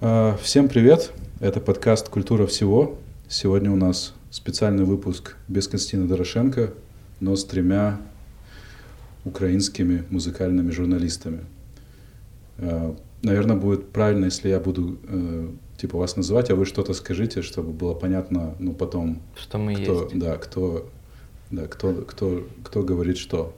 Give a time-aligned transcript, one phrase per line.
[0.00, 1.10] А, всем привет!
[1.40, 2.96] Это подкаст «Культура всего».
[3.28, 6.72] Сегодня у нас специальный выпуск без Константина Дорошенко,
[7.18, 8.00] но с тремя
[9.24, 11.40] украинскими музыкальными журналистами.
[12.58, 17.42] А, наверное, будет правильно, если я буду э, типа вас называть, а вы что-то скажите,
[17.42, 20.16] чтобы было понятно, ну потом, что мы кто, есть.
[20.16, 20.88] да, кто,
[21.50, 23.52] да, кто, кто, кто говорит что.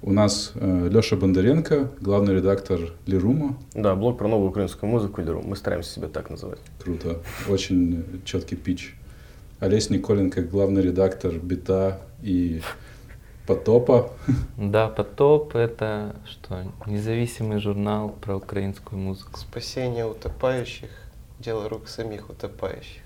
[0.00, 3.58] У нас э, Леша Бондаренко, главный редактор Лирума.
[3.74, 5.46] Да, блог про новую украинскую музыку Лирум.
[5.48, 6.60] Мы стараемся себя так называть.
[6.82, 7.20] Круто.
[7.48, 8.94] Очень четкий пич.
[9.58, 12.62] Олесь Николенко, главный редактор Бита и
[13.46, 14.12] Потопа.
[14.56, 19.36] Да, Потоп— это что, независимый журнал про украинскую музыку.
[19.36, 20.90] Спасение утопающих,
[21.40, 23.02] дело рук самих утопающих.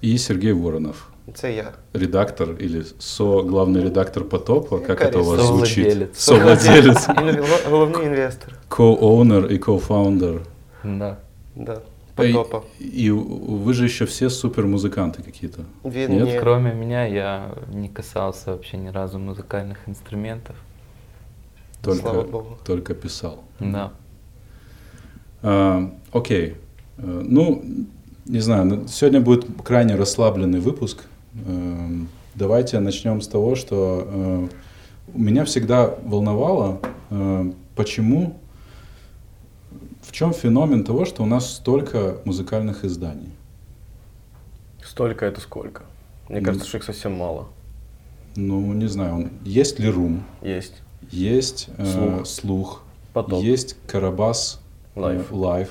[0.00, 1.71] И Сергей Воронов, Це я.
[1.93, 5.85] редактор или со главный редактор Потопа, как Яка это у вас звучит?
[6.15, 6.17] Совладелец.
[6.17, 7.07] Совладелец.
[7.09, 8.53] Інвел- Головний інвестор.
[8.69, 10.39] Co-owner и co-founder.
[10.83, 11.17] Да.
[11.55, 11.81] Да.
[12.17, 12.61] Эй, Потопа.
[12.79, 15.61] И вы же еще все супер музыканты какие-то.
[15.85, 16.23] Він Нет?
[16.27, 16.39] ні.
[16.39, 20.55] Кроме меня, я не касался вообще ни разу музыкальных инструментов.
[21.81, 22.57] Только, Слава Богу.
[22.65, 23.37] только писал.
[23.59, 23.89] Да.
[25.43, 26.55] А, окей.
[26.97, 27.61] Э, Ну,
[28.25, 30.97] не знаю, ну, сегодня будет крайне расслабленный выпуск.
[31.34, 34.48] Эм, Давайте начнем с того, что э,
[35.14, 38.38] меня всегда волновало, э, почему,
[40.02, 43.30] в чем феномен того, что у нас столько музыкальных изданий.
[44.84, 45.82] Столько это сколько?
[46.28, 46.46] Мне Ну.
[46.46, 47.48] кажется, что их совсем мало.
[48.36, 50.80] Ну, не знаю, есть LiRoom, Есть.
[51.10, 52.26] есть э, Слух.
[52.26, 53.42] слух, Поток.
[53.42, 54.60] есть Карабас
[54.94, 55.32] э, Live.
[55.32, 55.70] Live.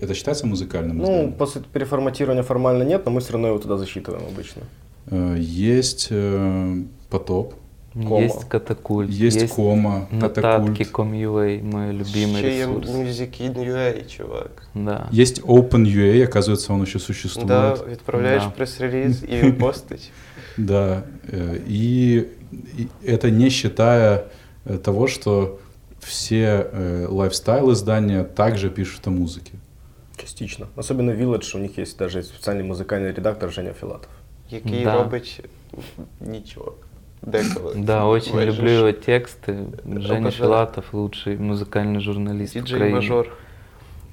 [0.00, 1.32] Это считается музыкальным Ну, изданием?
[1.34, 4.62] после переформатирования формально нет, но мы все равно его туда засчитываем обычно.
[5.11, 7.53] Э, Есть э, потоп,
[7.93, 8.21] Кома.
[8.21, 12.89] Есть катакульт, есть, кома, нотатки катакульт, Ком.ua, мой любимый Ще є ресурс.
[12.89, 14.67] Music.in.ua, чувак.
[14.75, 15.09] Да.
[15.13, 17.47] есть OpenUA, оказывается, он еще существует.
[17.47, 18.49] Да, відправляєш Да.
[18.49, 20.11] прес-реліз і він постить.
[20.57, 22.25] Да, э, и,
[22.79, 24.23] и это не считая
[24.65, 25.57] э, того, что
[25.99, 29.51] все э, лайфстайл издания также пишут о музыке.
[30.17, 30.67] Частично.
[30.75, 34.09] Особенно Village, у них есть даже специальный музыкальный редактор Женя Филатов.
[34.52, 34.94] Який Да.
[35.02, 35.40] робить
[36.20, 36.72] нічого.
[37.22, 37.74] Деколи.
[37.76, 39.64] Да, очень Майже люблю его тексты.
[39.84, 40.30] Женя Обожаю.
[40.32, 42.94] Филатов лучший музыкальный журналист Діджей Украины.
[42.94, 43.26] мажор.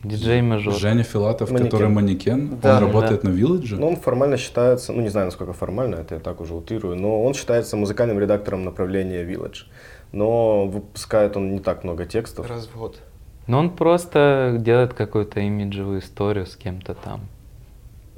[0.03, 0.73] Диджей мажор.
[0.73, 1.69] Женя Филатов, Манекен.
[1.71, 2.77] который манекен, Да.
[2.77, 3.77] он работает на Вилладже.
[3.77, 7.23] Но он формально считается, ну не знаю, насколько формально, это я так уже утрирую, но
[7.25, 9.65] он считается музыкальным редактором направления Village.
[10.13, 12.49] Но выпускает он не так много текстов.
[12.49, 12.99] Раз в год.
[13.47, 17.19] Но он просто делает какую-то имиджевую историю с кем-то там.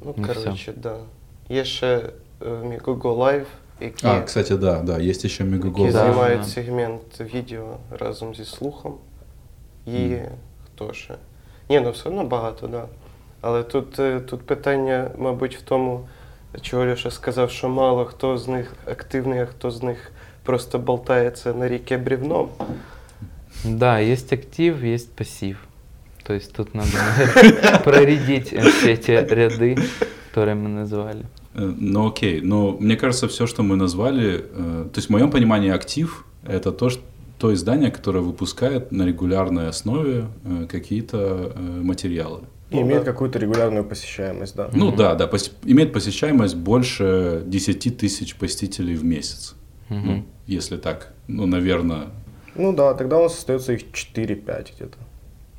[0.04, 0.98] Ну, Ну, коротше, да.
[1.51, 1.87] Є ще
[2.43, 3.45] е, Megogo Live,
[3.81, 5.87] які, А, кстати, да, да, есть еще які Мегагол.
[5.87, 5.93] Да.
[5.93, 8.95] знімають сегмент відео разом зі слухом.
[9.87, 10.21] І Мгм.
[10.67, 11.15] хто ще?
[11.71, 12.85] Ні, ну все одно багато, да.
[13.41, 16.01] Але тут, е, тут питання, мабуть, в тому,
[16.61, 21.55] чого Льоша сказав, що мало хто з них активний, а хто з них просто болтається
[21.55, 22.49] на ріке брівном.
[23.65, 25.57] Да, есть актив, есть пассив.
[26.23, 29.77] То есть тут надо наверное, проредить э, все эти ряды,
[30.35, 31.23] которые мы назвали.
[31.54, 35.30] Э, Ну окей, но мне кажется, все, что мы назвали, э, то есть в моем
[35.32, 37.02] понимании актив это то, что,
[37.38, 42.42] то издание, которое выпускает на регулярной основе э, какие-то э, материалы.
[42.70, 43.12] И Ну имеет да.
[43.12, 44.70] какую-то регулярную посещаемость, да.
[44.74, 44.96] Ну Мгм.
[44.98, 49.56] да, да, пос- имеет посещаемость больше 10 тысяч посетителей в месяц.
[49.90, 50.06] Мгм.
[50.08, 52.06] Ну, если так, ну, наверное.
[52.56, 54.98] Ну да, тогда у нас остается их 4-5 где-то.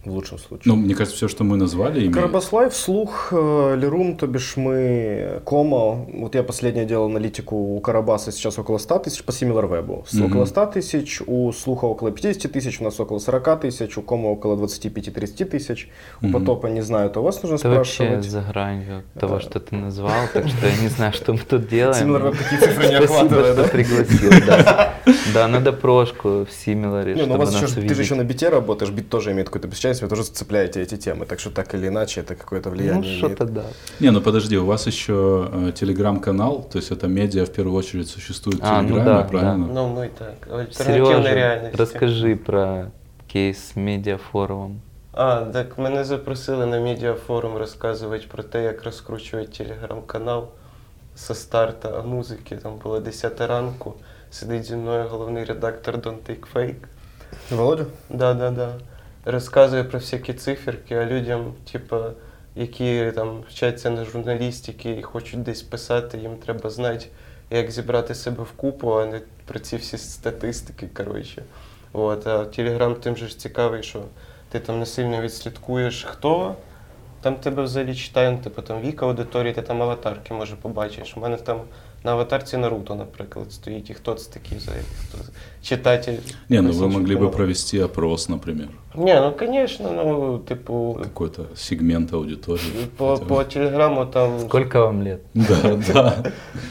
[0.04, 0.62] В лучшем случае.
[0.64, 2.14] Ну, мне кажется, все, что мы назвали, имеет.
[2.14, 6.06] Карабаслайв, слух, э, Лерум, то бишь мы, Кома.
[6.12, 10.04] Вот я последнее делал аналитику у Карабаса сейчас около 100 тысяч по SimilarWeb.
[10.08, 10.26] С Мгм.
[10.26, 14.26] Около 100 тысяч, у слуха около 50 тысяч, у нас около 40 тысяч, у Кома
[14.26, 15.88] около 25-30 тысяч.
[16.20, 16.32] У Мгм.
[16.40, 18.24] Потопа не знаю, то вас нужно Это вообще спрашивать.
[18.30, 21.68] за гранью того, Это- что ты назвал, так что я не знаю, что мы тут
[21.68, 22.08] делаем.
[22.12, 23.68] SimilarWeb такие цифры не охватывает, что да?
[23.68, 24.94] пригласил, да.
[25.34, 28.24] Да, надо прошку в Similar, ну у чтобы вас еще, нас ты же еще на
[28.24, 31.73] бите работаешь, бит тоже имеет какую-то посещаемость, вы тоже цепляете эти темы, так что так
[31.75, 33.17] или иначе это какое-то влияние Ну, имеет.
[33.17, 33.63] что-то да.
[33.99, 38.07] Не, ну подожди, у вас еще э, телеграм-канал, то есть это медиа в первую очередь
[38.09, 39.67] существует в А, ну Телеграме, да, правильно?
[39.73, 40.47] Ну, ну і так.
[40.59, 41.75] Альтернативна Сережа, реальність.
[41.79, 42.85] расскажи про
[43.27, 44.81] кейс с медиафорумом.
[45.13, 50.47] А, так мене запросили на медіафорум розказувати про те, як розкручувати телеграм-канал
[51.15, 52.55] со старта музики.
[52.55, 53.93] Там було 10 ранку.
[54.31, 56.75] Сидить зі мною головний редактор Don't Take Fake.
[57.51, 57.85] Володя?
[58.09, 58.69] Да, да, да.
[59.24, 62.10] Розказує про всякі циферки, а людям, типа,
[62.56, 67.06] які там вчаться на журналістики і хочуть десь писати, їм треба знати,
[67.50, 70.88] як зібрати себе в купу, а не про ці всі статистики.
[70.96, 71.42] коротше.
[71.92, 74.02] От, а Телеграм тим же ж цікавий, що
[74.48, 76.56] ти там не сильно відслідкуєш, хто
[77.20, 81.16] Там тебе взагалі читає, ну, типу там вік аудиторії, ти там аватарки може побачиш.
[81.16, 81.60] У мене там
[82.03, 83.89] на аватарці Наруто, наприклад, стоїть.
[83.89, 84.81] І хто це такий взагалі?
[85.09, 85.29] Хто це?
[85.61, 86.13] читатель.
[86.49, 88.67] Не, ну вы якогось могли бы іншого провести опрос, например.
[88.93, 89.05] каналу.
[89.07, 92.61] Ні, ну звісно, ну, типу, Какой-то сегмент аудитории.
[92.97, 93.27] по, Хотя бы.
[93.27, 94.39] по телеграму там.
[94.39, 95.19] Сколько вам лет?
[95.33, 96.23] Да, да.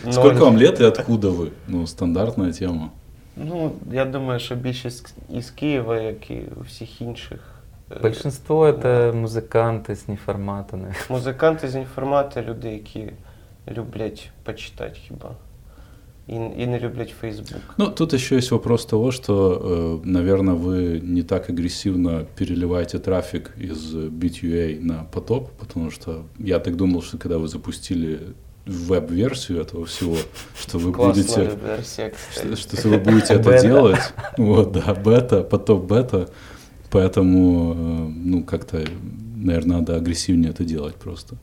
[0.04, 0.12] ноль.
[0.12, 1.48] Сколько вам лет и откуда вы?
[1.68, 2.90] Ну, стандартная тема.
[3.36, 7.38] Ну, я думаю, що більшість із Києва, як і у всіх інших.
[7.90, 10.94] е, Большинство это музыканты с неформатами.
[11.10, 13.04] Музиканти з інформати, люди, які
[13.76, 15.36] люблять почитати хіба.
[16.28, 17.60] І, і не люблять Фейсбук.
[17.78, 23.52] Ну, тут еще есть вопрос того, что, э, наверное, вы не так агрессивно переливаете трафик
[23.62, 28.18] из BitUA на потоп, потому что я так думал, что когда вы запустили
[28.66, 30.16] веб-версию этого всего,
[30.60, 32.56] что вы Класна будете версія, кстати.
[32.56, 33.66] что, что вы будете это Бета.
[33.66, 34.12] делать.
[34.38, 36.28] Вот, да, бета, потом бета.
[36.90, 38.84] Поэтому, э, ну, как-то,
[39.36, 41.36] наверное, надо агрессивнее это делать просто.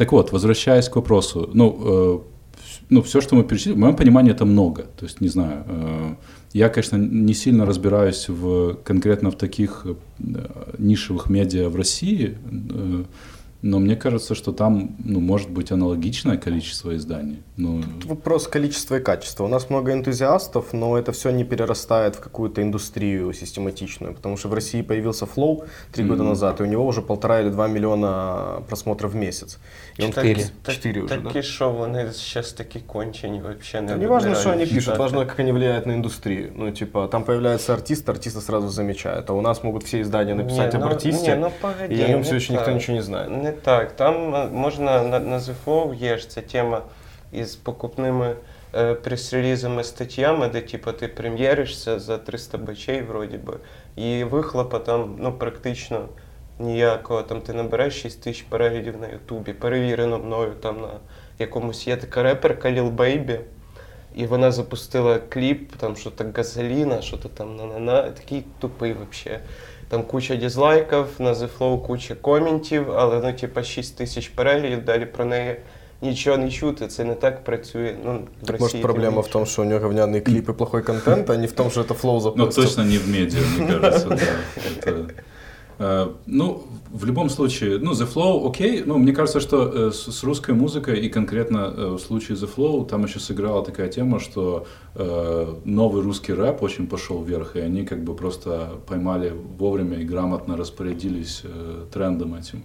[0.00, 2.18] Так вот, возвращаясь к вопросу, ну, э,
[2.88, 4.84] ну, все, что мы перечислили, в моем понимании это много.
[4.96, 6.14] То есть, не знаю, э,
[6.54, 9.94] я, конечно, не сильно разбираюсь в, конкретно в таких э,
[10.78, 13.04] нишевых медиа в России, э,
[13.61, 17.37] но мне кажется, что там, ну, может быть аналогичное количество изданий.
[17.57, 19.45] Ну, Вопрос количества и качества.
[19.45, 24.49] У нас много энтузиастов, но это все не перерастает в какую-то индустрию систематичную, потому что
[24.49, 26.29] в России появился Flow три года Мгм.
[26.29, 29.57] назад, и у него уже полтора или два миллиона просмотров в месяц.
[29.99, 30.45] И он Четыре.
[30.63, 31.41] Так- Четыре уже, Такі да?
[31.41, 34.99] що вони зараз такі кончені, взагалі не Да не важно, вибирають что они пишут, читати.
[34.99, 36.51] важно, как они влияют на индустрию.
[36.55, 40.73] Ну, типа, там появляется артист, артиста сразу замечают, а у нас могут все издания написать
[40.73, 42.75] Ні, об ну, артисте, ні, ну, погоди, и о нем не все еще никто так.
[42.75, 43.48] ничего не знает.
[43.50, 43.96] Не так.
[43.96, 46.82] Там е, можна на, на Flow є ж ця тема
[47.32, 48.36] із покупними
[48.74, 53.56] е, прес-релізами статтями, де типу, ти прем'єришся за 300 бачей, вроді би,
[53.96, 56.08] і вихлопа там ну, практично
[56.58, 57.22] ніякого.
[57.22, 60.88] Там ти набереш 6 тисяч переглядів на Ютубі, перевірено мною там на
[61.38, 63.40] якомусь є така реперка Lil Baby.
[64.14, 68.02] І вона запустила кліп, там що то газоліна, що то там на-на-на.
[68.02, 69.40] Такий тупий взагалі.
[69.89, 75.05] Там куча дізлайків, на The Flow куча коментів, але ну, типа 6 тисяч переглядів, далі
[75.05, 75.55] про неї
[76.01, 76.87] нічого не чути.
[76.87, 77.95] Це не так працює.
[78.05, 79.33] Ну, в Так, Росії может, тим проблема в більше.
[79.33, 82.13] том, что у него говняные клипы, плохой контент, а не в том, что это Flow
[82.13, 82.63] Ну, запустил.
[82.63, 84.93] точно не в медиа, мне кажется, да.
[85.80, 90.12] Э, ну, в любом случае, ну, The Flow, окей, ну, мне кажется, что э, с,
[90.12, 94.20] с русской музыкой и конкретно э, в случае The Flow там еще сыграла такая тема,
[94.20, 99.96] что э, новый русский рэп очень пошел вверх, и они как бы просто поймали вовремя
[100.00, 102.62] и грамотно распорядились э, трендом этим.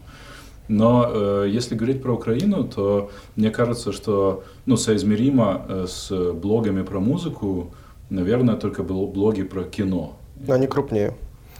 [0.68, 6.82] Но э, если говорить про Украину, то мне кажется, что ну, соизмеримо э, с блогами
[6.82, 7.72] про музыку,
[8.10, 10.18] наверное, только блоги про кино.
[10.50, 11.16] Они крупнее.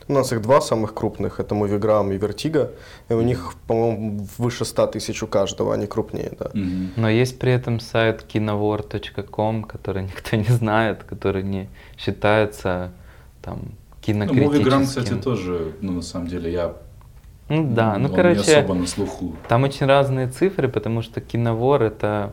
[0.08, 2.70] У нас их два самых крупных, это Movigram и Vertigo,
[3.10, 6.52] и у них, по-моему, выше 100 тысяч у каждого, они крупнее, да.
[6.54, 6.92] Мгм.
[6.96, 12.92] Но есть при этом сайт kinovor.com, который никто не знает, который не считается
[13.42, 13.72] там Ну,
[14.02, 14.62] кинокритическим.
[14.62, 16.74] Moviegram, кстати, тоже, ну, на самом деле, я
[17.50, 19.36] Ну да, ну он не короче, особо на слуху.
[19.48, 22.32] там очень разные цифры, потому что киновор это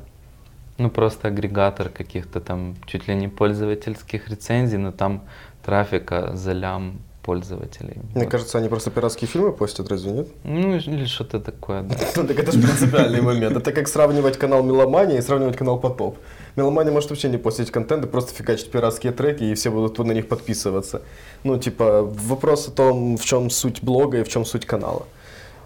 [0.78, 5.22] ну просто агрегатор каких-то там чуть ли не пользовательских рецензий, но там
[5.64, 8.00] трафика за лям пользователей.
[8.14, 8.30] Мне Вот.
[8.30, 10.28] кажется, они просто пиратские фильмы постят, разве нет?
[10.44, 11.96] Ну или что-то такое, да.
[12.16, 13.56] Ну, так это же принципиальный момент.
[13.56, 16.18] Это как сравнивать канал Меломания и сравнивать канал Потоп.
[16.56, 20.12] Меломания может вообще не постить контент и просто фигачить пиратские треки, и все будут на
[20.12, 21.00] них подписываться.
[21.44, 25.06] Ну, типа, вопрос о том, в чем суть блога и в чем суть канала.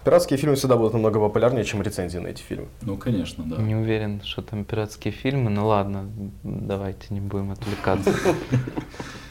[0.05, 2.67] Пиратские фильмы всегда будут намного популярнее, чем рецензии на эти фильмы.
[2.81, 3.57] Ну, конечно, да.
[3.61, 6.09] Не уверен, что там пиратские фильмы, ну ладно,
[6.43, 8.13] давайте не будем отвлекаться.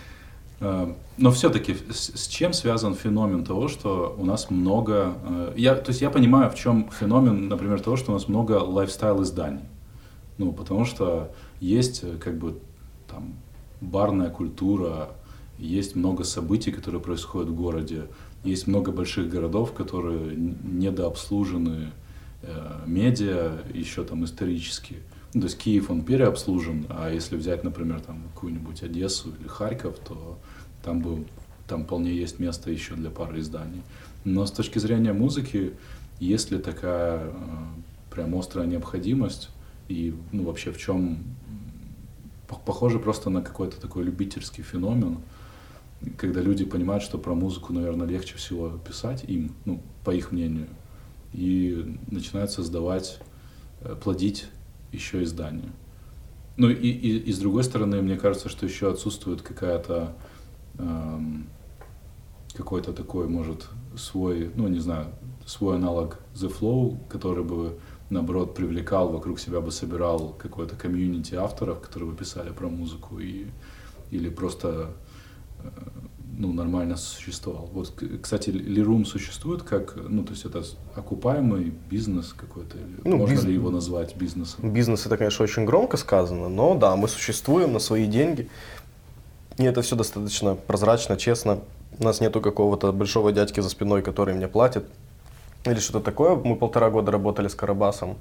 [0.60, 5.14] Э, Но все-таки с, чем связан феномен того, что у нас много...
[5.24, 8.52] э, Я, то есть я понимаю, в чем феномен, например, того, что у нас много
[8.52, 9.64] лайфстайл изданий.
[10.38, 12.58] Ну, потому что есть э, как бы
[13.08, 13.34] там
[13.80, 15.10] барная культура,
[15.58, 18.06] есть много событий, которые происходят в городе,
[18.44, 21.92] есть много больших городов, которые недообслужены
[22.42, 24.96] э, медиа, еще там исторически.
[25.36, 29.98] Ну, то есть Киев, он переобслужен, а если взять, например, там какую-нибудь Одессу или Харьков,
[29.98, 30.38] то
[30.82, 31.26] там, бы,
[31.68, 33.82] там вполне есть место еще для пары изданий.
[34.24, 35.74] Но с точки зрения музыки,
[36.20, 37.32] есть ли такая э,
[38.10, 39.50] прям острая необходимость
[39.88, 41.18] и ну, вообще в чем
[42.64, 45.18] похоже просто на какой-то такой любительский феномен,
[46.16, 50.68] когда люди понимают, что про музыку, наверное, легче всего писать им, ну, по их мнению,
[51.34, 53.18] и начинают создавать,
[53.82, 54.46] э, плодить
[54.96, 55.72] еще издания.
[56.56, 60.16] Ну и, и, и с другой стороны, мне кажется, что еще отсутствует какая-то
[60.78, 61.48] эм,
[62.56, 65.06] какой-то такой, может, свой, ну не знаю,
[65.44, 67.78] свой аналог The Flow, который бы,
[68.10, 73.46] наоборот, привлекал, вокруг себя бы собирал какое-то комьюнити авторов, которые бы писали про музыку, и,
[74.10, 74.90] или просто
[75.62, 75.68] э,
[76.38, 77.68] ну, нормально существовал.
[77.72, 80.62] Вот, кстати, Lirum существует как, ну, то есть это
[80.94, 84.72] окупаемый бизнес какой-то, Ну, можно биз- ли его назвать бизнесом?
[84.72, 88.48] Бизнес это, конечно, очень громко сказано, но да, мы существуем на свои деньги.
[89.58, 91.60] И это все достаточно прозрачно, честно.
[91.98, 94.84] У нас нету какого-то большого дядьки за спиной, который мне платит.
[95.64, 96.36] Или что-то такое.
[96.36, 98.16] Мы полтора года работали с Карабасом,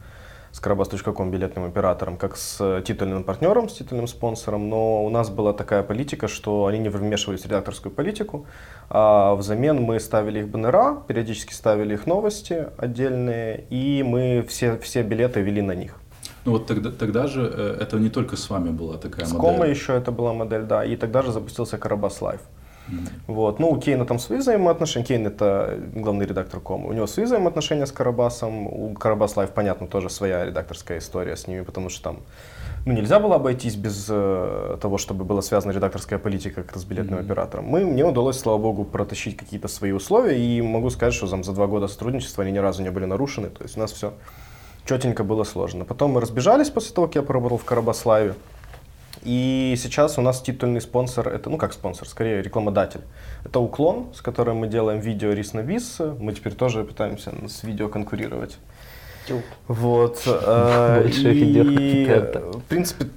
[0.55, 4.69] с Карабас.ком билетным оператором, как с э, титульным партнером, с титульным спонсором.
[4.69, 8.45] Но у нас была такая политика, что они не вмешивались в редакторскую политику.
[8.89, 15.03] А взамен мы ставили их баннера, периодически ставили их новости отдельные, и мы все, все
[15.03, 15.95] билеты вели на них.
[16.45, 19.51] Ну вот тогда, тогда же э, это не только с вами была такая С модель.
[19.51, 20.85] Comma еще это была модель, да.
[20.85, 22.39] И тогда же запустился Карабас Live.
[23.27, 23.60] Вот.
[23.60, 25.06] Ну, у Кейна там свои взаимоотношения.
[25.06, 26.88] Кейн это главный редактор Comma.
[26.88, 28.68] У него свои взаимоотношения с Карабасом.
[28.68, 32.20] У Карабас Live, понятно, тоже своя редакторская история с ними, потому что там
[32.86, 37.18] ну, нельзя было обойтись без э, того, чтобы была связана редакторская политика как-то с билетным
[37.18, 37.25] Мгм.
[37.25, 37.65] оператором.
[37.65, 41.54] Мы, мне удалось, слава богу, протащить какие-то свои условия, и могу сказать, что там, за
[41.54, 43.50] два года сотрудничества они ни разу не были нарушены.
[43.50, 44.13] То есть у нас все
[44.86, 45.84] четенько было сложено.
[45.84, 48.36] Потом мы разбежались после того, как я поработал в Карабаславе.
[49.24, 53.01] И сейчас у нас титульный спонсор, это, ну как спонсор, скорее рекламодатель.
[53.43, 56.00] Это Уклон, с которым мы делаем видео Рис на Бис.
[56.19, 58.57] Мы теперь тоже пытаемся с видео конкурировать.
[59.67, 60.22] Вот.
[60.25, 62.05] э, Больше и,
[62.60, 63.07] в принципе,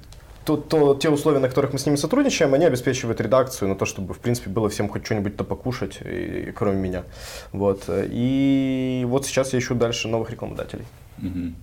[0.45, 3.85] то, то, те условия, на которых мы с ними сотрудничаем, они обеспечивают редакцию на то,
[3.85, 7.03] чтобы, в принципе, было всем хоть что-нибудь-то покушать, и- кроме меня.
[7.51, 7.83] Вот.
[7.87, 10.85] И вот сейчас я ищу дальше новых рекламодателей.
[11.19, 11.55] Мгм.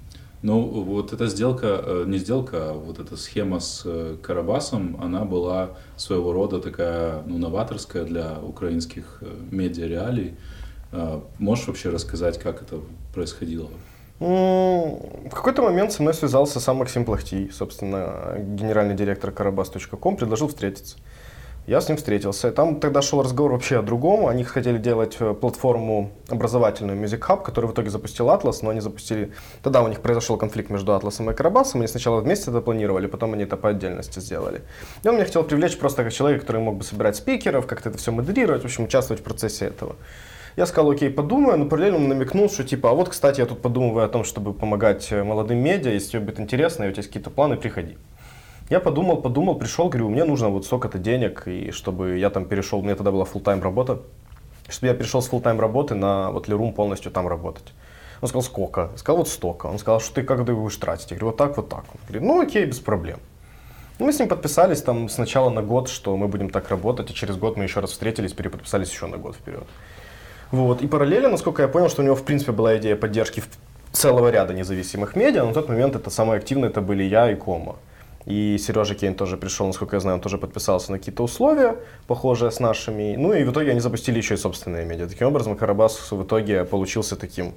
[0.43, 5.25] Ну, вот эта сделка, э, не сделка, а вот эта схема с э, Карабасом, она
[5.25, 10.37] была своего рода такая, ну, новаторская для украинских э, медиа-реалий.
[10.93, 12.81] Э, Можешь вообще рассказать, как это
[13.15, 13.69] происходило?
[14.21, 20.49] М, В какой-то момент со мной связался сам Максим Плахтий, собственно, генеральный директор Карабас.ком, предложил
[20.49, 20.97] встретиться.
[21.67, 22.53] Я с ним встретился.
[22.53, 24.27] Там тогда шел разговор вообще о другом.
[24.27, 28.79] Они хотели делать э, платформу образовательную Music Hub, который в итоге запустил Atlas, но они
[28.79, 29.33] запустили...
[29.65, 31.81] Тогда у них произошел конфликт между Атласом и Карабасом.
[31.81, 34.63] Они сначала вместе это планировали, потом они это по отдельности сделали.
[35.03, 37.99] И он меня хотел привлечь просто как человека, который мог бы собирать спикеров, как-то это
[37.99, 39.97] все модерировать, в общем, участвовать в процессе этого.
[40.57, 43.61] Я сказал, окей, подумаю, но параллельно он намекнул, что типа, а вот, кстати, я тут
[43.61, 47.01] подумываю о том, чтобы помогать э, молодым медиа, если тебе будет интересно, и у тебя
[47.01, 47.99] есть какие-то планы, приходи.
[48.69, 52.81] Я подумал, подумал, пришел, говорю, мне нужно вот столько-то денег, и чтобы я там перешел,
[52.81, 54.01] у меня тогда была full-time работа,
[54.69, 57.73] чтобы я перешел с full-time работы на вот Lirum полностью там работать.
[58.21, 58.89] Он сказал, сколько?
[58.93, 59.67] Я сказал, вот столько.
[59.67, 61.11] Он сказал, что ты как ты будешь тратить?
[61.11, 61.85] Я говорю, вот так, вот так.
[61.93, 63.19] Он говорит, ну окей, без проблем.
[63.99, 67.37] Мы с ним подписались там сначала на год, что мы будем так работать, и через
[67.37, 69.65] год мы еще раз встретились, переподписались еще на год вперед.
[70.51, 70.83] Вот.
[70.83, 73.43] И параллельно, насколько я понял, что у него в принципе была идея поддержки
[73.93, 77.37] целого ряда независимых медиа, но на тот момент это самые активные, это были я и
[77.37, 77.77] Кома.
[78.27, 81.77] И Сережа Кейн тоже пришел, насколько я знаю, он тоже подписался на какие-то условия,
[82.09, 83.15] похожие с нашими.
[83.17, 85.07] Ну и в итоге они запустили еще и собственные медиа.
[85.07, 87.55] Таким образом, Карабас в итоге получился таким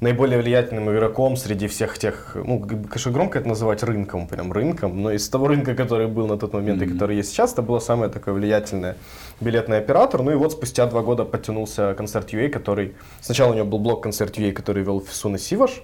[0.00, 5.10] наиболее влиятельным игроком среди всех тех, ну, конечно, громко это называть рынком, прям рынком, но
[5.10, 6.94] из того рынка, который был на тот момент и Мгм.
[6.94, 8.96] который есть сейчас, это было самое такое влиятельное
[9.40, 10.22] билетный оператор.
[10.22, 12.94] Ну и вот спустя два года подтянулся концерт UA, который...
[13.20, 15.82] Сначала у него был блок концерт UA, который вел Фисуна Сиваш,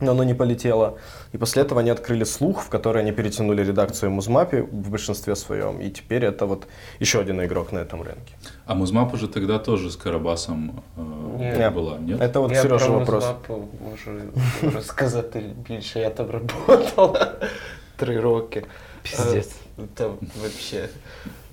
[0.00, 0.98] но оно не полетело.
[1.32, 5.80] И после этого они открыли слух, в который они перетянули редакцию Музмапи в большинстве своем.
[5.80, 6.66] И теперь это вот
[7.00, 8.34] еще один игрок на этом рынке.
[8.66, 11.70] А Музмап уже тогда тоже с Карабасом э, Ні.
[11.74, 12.20] была, нет?
[12.20, 13.24] Это вот я Сережа про вопрос.
[13.24, 14.20] Музмапу можу
[14.74, 16.00] розказати більше.
[16.00, 16.26] Я там
[16.66, 17.32] працювала
[17.96, 18.64] три роки.
[19.02, 19.48] Пиздец.
[19.78, 20.88] Е, Та взагалі.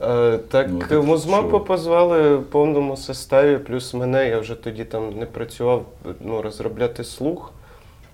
[0.02, 1.60] Е, Так, Ну, так Музмапу що?
[1.60, 5.86] позвали в повному составі, плюс мене, я вже тоді там не працював,
[6.22, 7.54] ну, розробляти слух.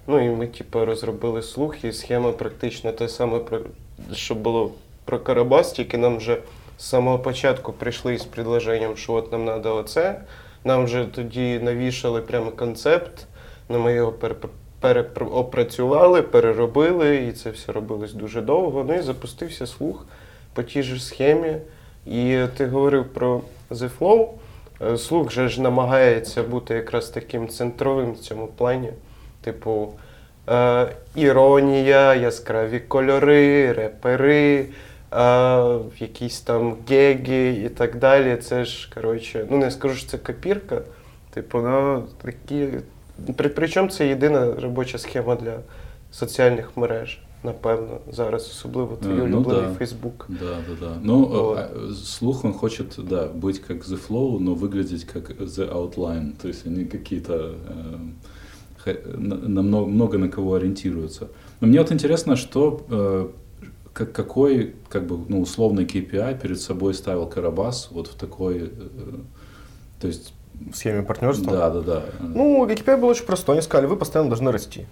[0.07, 3.41] Ну і ми, типу, розробили слух, і схема практично те саме,
[4.13, 4.71] що було
[5.05, 6.39] про Карабас, тільки нам вже
[6.79, 10.21] з самого початку прийшли з предложенням, що от нам треба оце.
[10.65, 13.27] Нам вже тоді навішали прямо концепт,
[13.69, 14.35] ну, ми його пере-
[14.81, 18.85] переопрацювали, переробили, і це все робилось дуже довго.
[18.89, 20.07] Ну і запустився слух
[20.55, 21.57] по тій же схемі.
[22.07, 24.29] І ти говорив про The Flow.
[24.83, 28.93] Е, Слух же ж намагається бути якраз таким центровим в цьому плані.
[29.44, 29.90] Типу,
[30.50, 34.66] е, іронія, яскраві кольори, репери,
[35.14, 38.38] е, якісь там геги і так далі.
[38.38, 40.82] Це ж, коротше, ну не скажу, що це копірка.
[41.34, 42.68] Типу, ну такі.
[43.36, 45.54] При, причому це єдина робоча схема для
[46.12, 47.20] соціальних мереж.
[47.44, 49.74] напевно, зараз, особливо твій Е, ну улюблений да.
[49.74, 50.26] Фейсбук.
[50.30, 50.94] Да, да, да.
[51.04, 51.58] Ну, Вот.
[51.58, 56.32] э, а, слух, он хочет, да, быть как The Flow, но выглядеть как The Outline.
[56.42, 58.00] То есть они какие-то э, ха-
[58.87, 61.29] на, много, много на кого ориентируются.
[61.61, 63.29] Но мне вот интересно, что э,
[63.93, 69.19] как, какой, как бы, ну, условный KPI перед собой ставил Карабас вот в такой, э,
[70.01, 70.35] то есть,
[70.71, 71.53] В схеме партнерства.
[71.53, 72.03] да, да, да.
[72.21, 73.57] Ну, KPI был очень простой.
[73.57, 74.87] Они сказали, вы постоянно должны расти.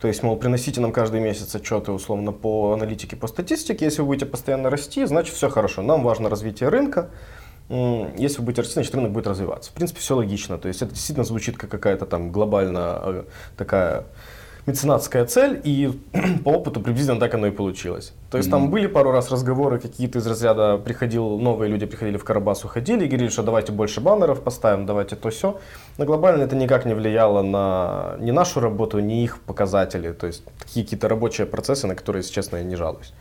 [0.00, 3.86] То есть, мол, приносите нам каждый месяц отчеты условно по аналитике, по статистике.
[3.86, 5.82] Если вы будете постоянно расти, значит все хорошо.
[5.82, 7.10] Нам важно развитие рынка.
[7.68, 9.70] Если вы будете расти, значит рынок будет развиваться.
[9.70, 10.58] В принципе, все логично.
[10.58, 13.24] То есть это действительно звучит как какая-то там глобальная э,
[13.56, 14.04] такая
[14.66, 15.92] меценатская цель, и
[16.44, 18.12] по опыту приблизительно так оно и получилось.
[18.30, 18.70] То есть там Мгм.
[18.70, 23.08] были пару раз разговоры какие-то из разряда, приходил, новые люди приходили в Карабас, уходили и
[23.08, 25.58] говорили, что давайте больше баннеров поставим, давайте то все.
[25.98, 30.12] Но глобально это никак не влияло на ни нашу работу, ни их показатели.
[30.12, 33.12] То есть такие какие-то рабочие процессы, на которые, если честно, я не жалуюсь.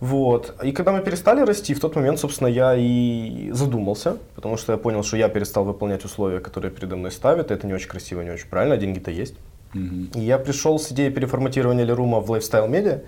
[0.00, 0.54] Вот.
[0.62, 4.78] И когда мы перестали расти, в тот момент, собственно, я и задумался, потому что я
[4.78, 7.50] понял, что я перестал выполнять условия, которые передо мной ставят.
[7.50, 9.34] Это не очень красиво, не очень правильно, а деньги-то есть.
[10.14, 13.02] И я пришел с идеей переформатирования LiRoom а в Lifestyle Media,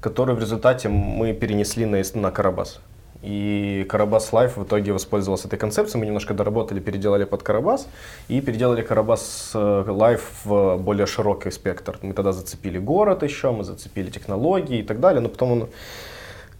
[0.00, 2.80] который в результате мы перенесли на, на Карабас.
[3.22, 6.00] И Карабас Live в итоге воспользовался этой концепцией.
[6.00, 7.86] Мы немножко доработали, переделали под Карабас
[8.28, 11.98] и переделали Карабас э, Live в более широкий спектр.
[12.02, 15.68] Мы тогда зацепили город еще, мы зацепили технологии и так далее, но потом он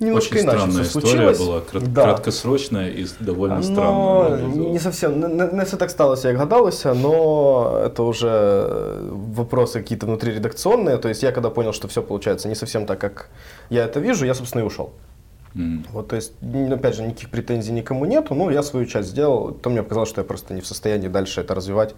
[0.01, 2.03] немножко Очень иначе странная все история была, крат- Да.
[2.03, 4.43] краткосрочная и довольно Но странная.
[4.43, 10.97] не совсем, не, все так сталося, як гадалося, но это уже вопросы какие-то внутриредакционные.
[10.99, 13.29] То есть я когда понял, что все получается не совсем так, как
[13.71, 14.93] я это вижу, я, собственно, и ушел.
[15.55, 15.85] М.
[15.93, 16.33] Вот, то есть,
[16.73, 20.21] опять же, никаких претензий никому нету, но я свою часть сделал, то мне показалось, что
[20.21, 21.95] я просто не в состоянии дальше это развивать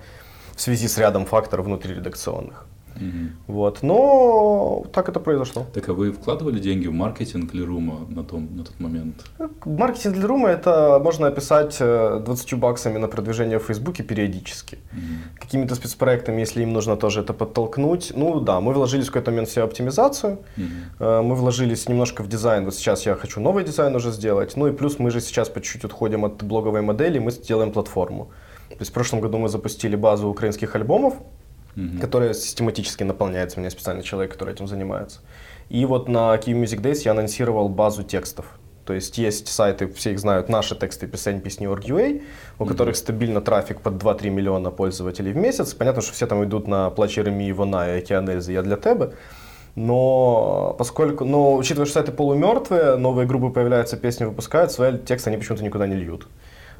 [0.56, 2.66] в связи с рядом факторов внутриредакционных.
[2.96, 3.32] Мгм.
[3.46, 5.66] Вот, но так это произошло.
[5.74, 9.24] Так а вы вкладывали деньги в маркетинг Лерума на, том, на тот момент?
[9.64, 14.78] Маркетинг для рума это можно описать э, 20 баксами на продвижение в Фейсбуке периодически.
[14.92, 15.22] Мгм.
[15.40, 18.12] какими-то спецпроектами, если им нужно тоже это подтолкнуть.
[18.16, 20.66] Ну да, мы вложились в какой-то момент в SEO-оптимизацию, Мгм.
[21.00, 24.66] э, мы вложились немножко в дизайн, вот сейчас я хочу новый дизайн уже сделать, ну
[24.68, 28.30] и плюс мы же сейчас по чуть-чуть отходим от блоговой модели, мы сделаем платформу.
[28.68, 31.14] То есть в прошлом году мы запустили базу украинских альбомов,
[31.74, 32.00] Мгм.
[32.00, 35.20] которая систематически наполняется, у меня специальный человек, который этим занимается.
[35.70, 38.44] И вот на Key Music Days я анонсировал базу текстов.
[38.84, 42.22] То есть есть сайты, все их знают, наши тексты песен песни.org.ua,
[42.58, 45.72] у которых стабильно трафик под 2-3 миллиона пользователей в месяц.
[45.72, 49.12] Понятно, что все там идут на плач Еремии, Вона и Океан Эльзы, я для тебе.
[49.74, 55.38] Но поскольку, но учитывая, что сайты полумертвые, новые группы появляются, песни выпускают, свои тексты они
[55.38, 56.26] почему-то никуда не льют.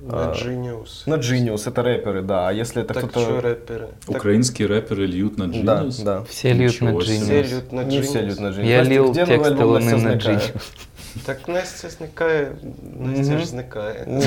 [0.05, 1.03] На А, Genius.
[1.07, 2.49] На Genius, это рэперы, да.
[2.49, 3.21] А если это Так кто-то...
[3.21, 3.89] что рэперы?
[4.07, 6.05] Так Украинские рэперы льют на Да, Genius?
[6.05, 6.25] да.
[6.25, 7.15] Все льют на Ничего себе.
[7.17, 7.23] Genius.
[7.23, 8.25] все льют на Не все Genius.
[8.27, 8.67] льют на Genius.
[8.67, 10.37] Я Настя, лил Луни «Настя на зникає»?
[10.39, 10.53] Genius.
[11.26, 12.52] Так Настя зникає,
[13.00, 14.06] Настя ж зникає.
[14.08, 14.22] Мгм.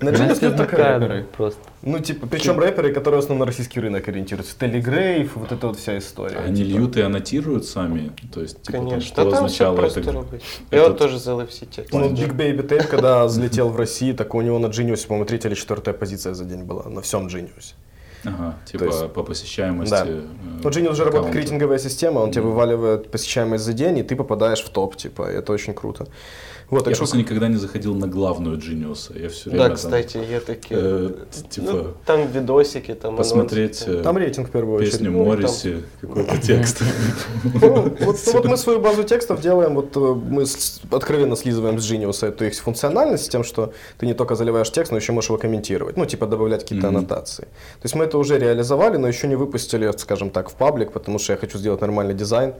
[0.00, 1.22] На Genius Настя льют только зникає рэперы.
[1.36, 1.60] Просто.
[1.82, 4.58] Ну, типа, причем рэперы, которые в основном на российский рынок ориентируются.
[4.58, 6.38] Телегрейв, вот эта вот вся история.
[6.46, 6.78] Они Типа.
[6.78, 8.10] льют и аннотируют сами?
[8.34, 9.06] То есть, типа, там, Конечно.
[9.08, 10.12] что Та там все означало просто это?
[10.12, 10.42] робить.
[10.70, 11.98] Я этот- от теж залив всі тексти.
[11.98, 15.48] Ну, Big Baby Tape, когда взлетел в России, так у него на Genius, по-моему, третья
[15.48, 17.74] или четвертая позиция за день была на всем Genius.
[18.25, 19.91] Ага, типа То есть- по посещаемости.
[19.91, 20.05] Да.
[20.05, 20.21] э,
[20.63, 22.51] Ну, Genius уже работает рейтинговая система, он тебе Мгм.
[22.51, 26.05] вываливает посещаемость за день, и ты попадаешь в топ, типа, это очень круто.
[26.70, 29.22] Вот, так Я что- просто никогда не заходил на главную Genius.
[29.22, 30.74] Я все время Да, там, кстати, є такі.
[30.74, 31.10] э,
[31.48, 34.00] типа, Ну, там відосики, там посмотреть анонси.
[34.00, 34.92] э, Там рейтинг в первую очередь.
[34.92, 36.82] песню Ну, и там- Морриси, какой-то текст.
[37.62, 40.00] Ну, вот, вот мы свою базу текстов делаем, вот э,
[40.30, 44.70] мы с- откровенно слизываем с Genius эту их функциональность тем, что ты не только заливаешь
[44.70, 46.96] текст, но еще можешь его комментировать, ну, типа добавлять какие-то Мгм.
[46.96, 47.44] аннотации.
[47.44, 51.18] То есть мы это уже реализовали, но еще не выпустили, скажем так, в паблик, потому
[51.18, 52.52] что я хочу сделать нормальный дизайн,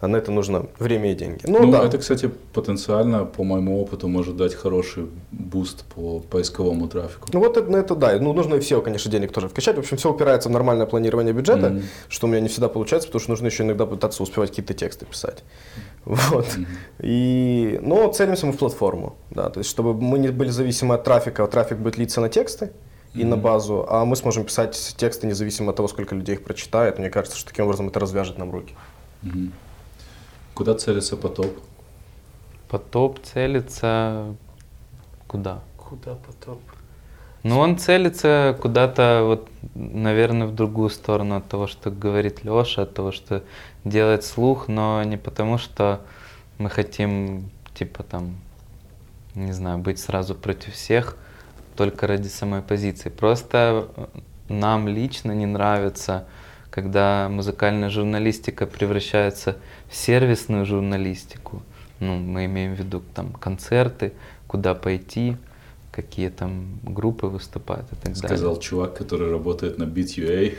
[0.00, 1.40] а на это нужно время и деньги.
[1.46, 1.84] Ну, Ну, да.
[1.84, 7.28] это, кстати, потенциально, по моему опыту, может дать хороший буст по поисковому трафику.
[7.32, 9.76] Ну вот это, на это да, ну нужно и SEO, конечно, денег тоже вкачать.
[9.76, 11.82] В общем, все упирается в нормальное планирование бюджета, Мгм.
[12.08, 15.06] что у меня не всегда получается, потому что нужно еще иногда пытаться успевать какие-то тексты
[15.06, 15.42] писать.
[16.04, 16.46] Вот.
[16.56, 16.66] Мгм.
[17.00, 21.04] И, но целимся мы в платформу, да, то есть чтобы мы не были зависимы от
[21.04, 22.70] трафика, трафик будет литься на тексты
[23.14, 23.42] и на Мгм.
[23.44, 26.98] базу, а мы сможем писать тексты независимо от того, сколько людей их прочитает.
[26.98, 28.74] Мне кажется, что таким образом это развяжет нам руки.
[29.22, 29.52] Мгм.
[30.54, 31.58] Куда целится потоп?
[32.68, 34.34] Потоп целится
[35.26, 35.60] куда?
[35.76, 36.60] Куда потом?
[37.42, 42.94] Ну, он целится куда-то, вот, наверное, в другую сторону от того, что говорит Леша, от
[42.94, 43.42] того, что
[43.84, 46.00] делает слух, но не потому, что
[46.56, 48.36] мы хотим, типа, там,
[49.34, 51.16] не знаю, быть сразу против всех,
[51.76, 53.10] только ради самой позиции.
[53.10, 54.06] Просто э,
[54.48, 56.26] нам лично не нравится,
[56.74, 59.56] когда музыкальная журналистика превращается
[59.88, 61.62] в сервисную журналистику,
[62.00, 64.12] ну, мы имеем в виду там концерты,
[64.48, 65.36] куда пойти,
[65.92, 68.60] какие там группы выступают и так Сказал далее.
[68.60, 70.54] чувак, который работает на Beat.ua.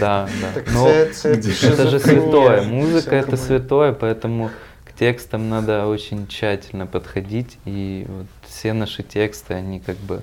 [0.00, 0.62] Да, да.
[0.72, 2.62] Но що это же святое.
[2.62, 4.50] Музыка это святое, поэтому
[4.86, 7.58] к текстам надо очень тщательно подходить.
[7.66, 10.22] И вот все наши тексты, они как бы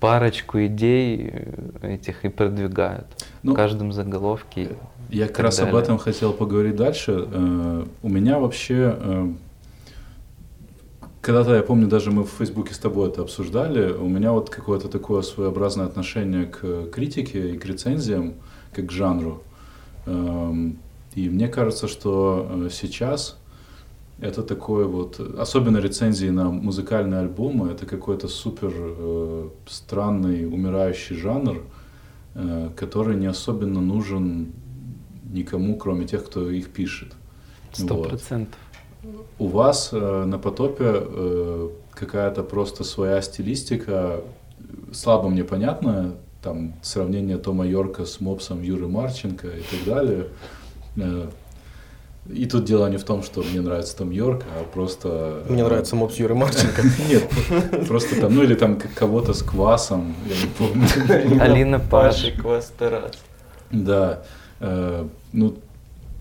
[0.00, 3.06] парочку идей э, этих и продвигают.
[3.42, 4.70] Ну, в каждом заголовке.
[5.10, 5.82] Я как раз об далее.
[5.82, 7.28] этом хотел поговорить дальше.
[7.30, 9.28] Э, У меня вообще, э,
[11.20, 14.88] когда-то, я помню, даже мы в Фейсбуке с тобой это обсуждали, у меня вот какое-то
[14.88, 18.34] такое своеобразное отношение к критике и к рецензиям,
[18.72, 19.42] как к жанру.
[20.06, 20.78] Эм,
[21.14, 23.36] И мне кажется, что э, сейчас
[24.20, 31.62] это такое вот, особенно рецензии на музыкальные альбомы, это какой-то супер э, странный, умирающий жанр,
[32.34, 34.52] э, который не особенно нужен
[35.32, 37.12] никому, кроме тех, кто их пишет.
[37.72, 38.08] Сто Вот.
[38.08, 38.58] процентов.
[39.38, 44.20] У вас э, на потопе э, какая-то просто своя стилистика,
[44.92, 50.26] слабо мне понятная, там сравнение Тома Йорка с мопсом Юры Марченко и так далее.
[50.96, 51.28] Э,
[52.28, 55.42] И тут дело не в том, что мне нравится Том Йорк, а просто...
[55.48, 56.82] Мне нравится мопс Юры Марченко.
[57.08, 57.28] Нет,
[57.88, 61.42] просто там, ну или там кого-то с квасом, я не помню.
[61.42, 62.14] Алина Паш.
[62.14, 63.12] Паші Квас Тарас.
[63.72, 64.22] Да,
[64.60, 65.54] э, ну,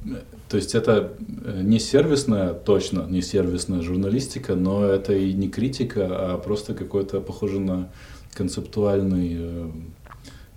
[0.05, 0.09] э,
[0.47, 1.11] то есть это
[1.45, 7.21] э, не сервисная, точно не сервисная журналистика, но это и не критика, а просто какой-то
[7.21, 7.89] похоже на
[8.33, 9.69] концептуальный э,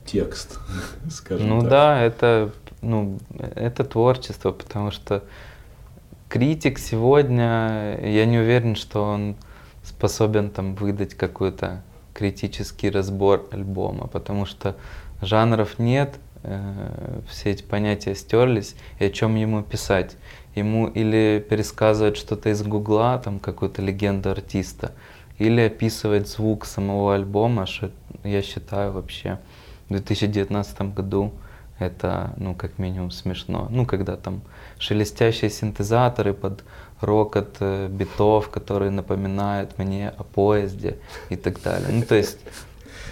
[0.07, 0.59] текст,
[1.11, 1.71] скажем Ну так.
[1.71, 5.25] да, это, ну, это творчество, потому что
[6.29, 9.37] критик сегодня, я не уверен, что он
[9.83, 11.83] способен там выдать какой-то
[12.15, 14.77] критический разбор альбома, потому что
[15.21, 20.17] жанров нет, э, все эти понятия стерлись, и о чем ему писать?
[20.55, 24.93] Ему или пересказывать что-то из гугла, там какую-то легенду артиста,
[25.39, 27.91] или описывать звук самого альбома, что
[28.23, 29.39] я считаю вообще
[29.89, 31.33] в 2019 году
[31.87, 33.69] это, ну, как минимум смешно.
[33.71, 34.43] Ну, когда там
[34.79, 36.65] шелестящие синтезаторы под
[37.01, 40.99] рокот э, битов, которые напоминают мне о поезде
[41.31, 41.89] и так далее.
[41.91, 42.39] Ну, то есть,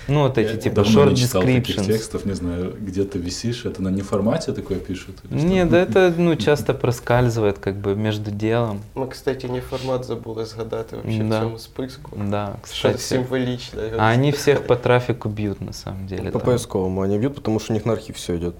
[0.09, 1.87] ну, вот эти Я типа давно short не читал таких descriptions.
[1.87, 5.16] текстов, не знаю, где ты висишь, это на неформате такое пишут?
[5.31, 8.81] Нет, да это, ну, часто проскальзывает как бы между делом.
[8.94, 11.38] Ми, кстати, не формат забули згадати вообще Да.
[11.38, 12.11] в цьому списку.
[12.31, 12.98] Да, кстати.
[12.98, 13.83] символічно.
[13.83, 16.31] його А они всех по трафику бьют, на самом деле.
[16.31, 16.40] По там.
[16.48, 18.55] поисковому они бьют, потому что у них на архив все идет.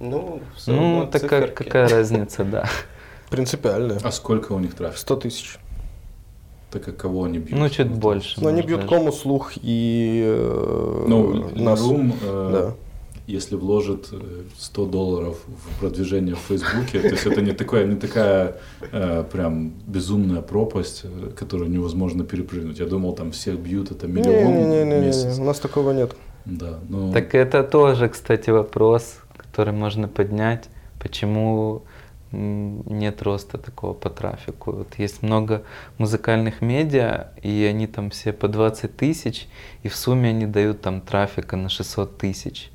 [0.00, 2.68] Ну, все Ну, такая какая разница, да.
[3.30, 3.98] Принципиально.
[4.02, 4.98] А сколько у них трафик?
[4.98, 5.58] 100 тысяч.
[6.74, 7.56] Так как кого они бьют?
[7.60, 8.40] Ну, чуть больше.
[8.40, 8.94] Но они может, бьют даже.
[8.96, 11.80] кому слух и э, Ну, нас.
[11.80, 12.74] Room, э, Да.
[13.28, 14.16] если вложит э,
[14.58, 18.56] 100 долларов в продвижение в Фейсбуке, то есть это не такая, не такая
[18.92, 22.80] э, прям безумная пропасть, э, которую невозможно перепрыгнуть.
[22.80, 25.38] Я думал, там всех бьют, это миллион в Не-не-не, месяц.
[25.38, 26.16] у нас такого нет.
[26.44, 30.68] Да, ну, Так это тоже, кстати, вопрос, который можно поднять.
[31.00, 31.82] Почему
[32.33, 34.71] нет роста такого по трафику?
[34.71, 35.61] Вот есть много
[35.97, 39.47] музыкальных медиа, и они там все по 20 тысяч,
[39.83, 42.71] и в сумме они дают там трафика на 600 тысяч.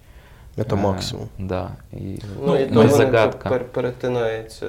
[0.56, 1.28] Это А, максимум.
[1.38, 1.70] Да.
[1.92, 3.48] И Ну, і Ну, то ну, воно загадка.
[3.48, 4.66] пер- перетинається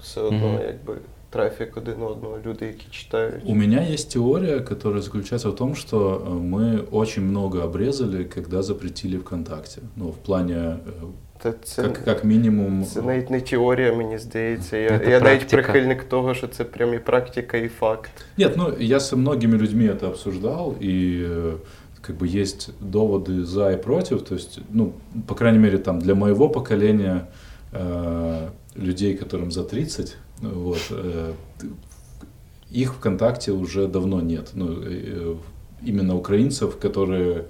[0.00, 0.60] все одно, Мгм.
[0.66, 0.96] якби
[1.30, 3.42] трафік один одного, люди, які читають.
[3.46, 8.62] у меня есть теория, которая заключается в том, что э, мы очень много обрезали, когда
[8.62, 9.80] запретили ВКонтакте.
[9.96, 10.76] Ну, в плане, э,
[11.29, 11.29] Та
[11.62, 12.84] це, как, как минимум...
[12.84, 14.76] це навіть не теорія, мені здається.
[14.76, 15.62] Я, Це я навіть практика.
[15.72, 18.10] прихильник того, що це прям і практика, і факт.
[18.38, 21.52] Нет, ну я со многими людьми это обсуждал, и э,
[22.00, 24.22] как бы есть доводы за и против.
[24.22, 24.92] То есть, ну,
[25.26, 27.20] по крайней мере, там для моего поколения
[27.72, 31.66] э, людей, которым за 30, вот, э, т-
[32.80, 34.50] их ВКонтакте уже давно нет.
[34.54, 35.36] Ну, э,
[35.86, 37.44] именно украинцев, которые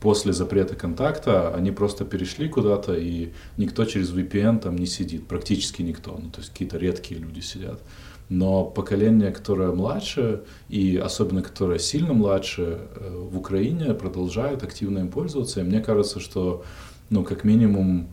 [0.00, 5.82] после запрета контакта, они просто перешли куда-то, и никто через VPN там не сидит, практически
[5.82, 7.80] никто, ну, то есть какие-то редкие люди сидят.
[8.28, 15.08] Но поколение, которое младше, и особенно которое сильно младше, э, в Украине продолжают активно им
[15.08, 15.60] пользоваться.
[15.60, 16.62] И мне кажется, что,
[17.08, 18.08] ну, как минимум,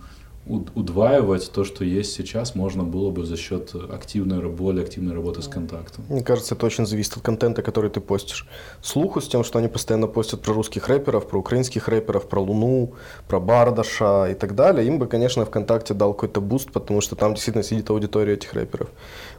[0.47, 5.47] удваивать то, что есть сейчас, можно было бы за счет активной, более активной работы с
[5.47, 6.05] контактом.
[6.07, 8.47] Мне кажется, это очень зависит от контента, который ты постишь.
[8.81, 12.93] Слуху с тем, что они постоянно постят про русских рэперов, про украинских рэперов, про Луну,
[13.27, 17.33] про Бардаша и так далее, им бы, конечно, ВКонтакте дал какой-то буст, потому что там
[17.33, 18.89] действительно сидит аудитория этих рэперов.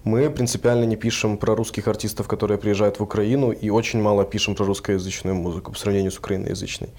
[0.03, 4.57] Мы принципиально не пишем про русских артистов, которые приезжают в Украину, и очень мало пишем
[4.57, 6.90] про русскоязычную музыку по сравнению с украиноязычной.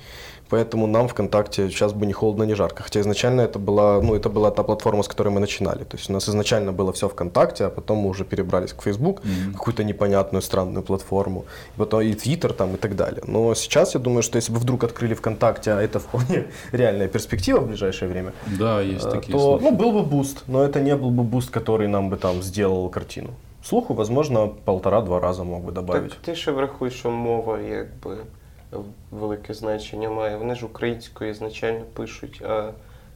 [0.50, 2.84] Поэтому нам ВКонтакте сейчас бы ни холодно, ни жарко.
[2.84, 5.84] Хотя изначально это была ну, это была та платформа, с которой мы начинали.
[5.84, 9.22] То есть у нас изначально было все ВКонтакте, а потом мы уже перебрались к Facebook,
[9.22, 9.54] mm-hmm.
[9.54, 13.22] какую-то непонятную странную платформу, и потом и Twitter там и так далее.
[13.28, 17.60] Но сейчас я думаю, что если бы вдруг открыли ВКонтакте, а это вполне реальная перспектива
[17.60, 20.96] в ближайшее время, да, есть э, такие то ну, был бы буст, но это не
[20.96, 23.30] был бы буст, который нам бы там сделал картину.
[23.64, 26.10] Слуху, возможно, полтора-два раза мог бы добавить.
[26.10, 28.18] Так ти ще врахуй, що мова якби
[29.12, 30.38] велике значення має.
[30.38, 32.42] Вони ж українською ізначально пишуть.
[32.48, 32.72] А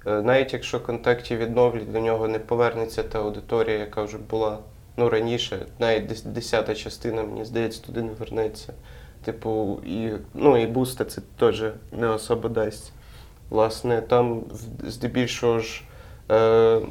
[0.07, 4.59] е, навіть якщо контакті відновлять, до нього не повернеться та аудиторія, яка вже була
[4.97, 8.73] ну, раніше, навіть десята частина, мені здається, туди не вернеться.
[9.25, 12.93] Типу, і ну, і буста це теж не особо дасть.
[13.49, 14.43] Власне, там
[14.83, 15.83] здебільшого ж.
[16.31, 16.81] Е,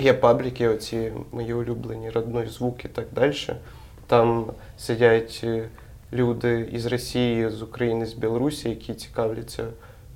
[0.00, 3.34] Є пабліки, оці мої улюблені родной звук і так далі.
[4.06, 5.68] Там сидять е,
[6.16, 9.64] люди із Росії, з України, з Білорусі, які цікавляться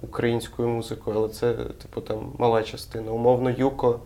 [0.03, 3.13] українською музикою, але це, типу, там мала частина.
[3.13, 4.01] Умовно, Юко,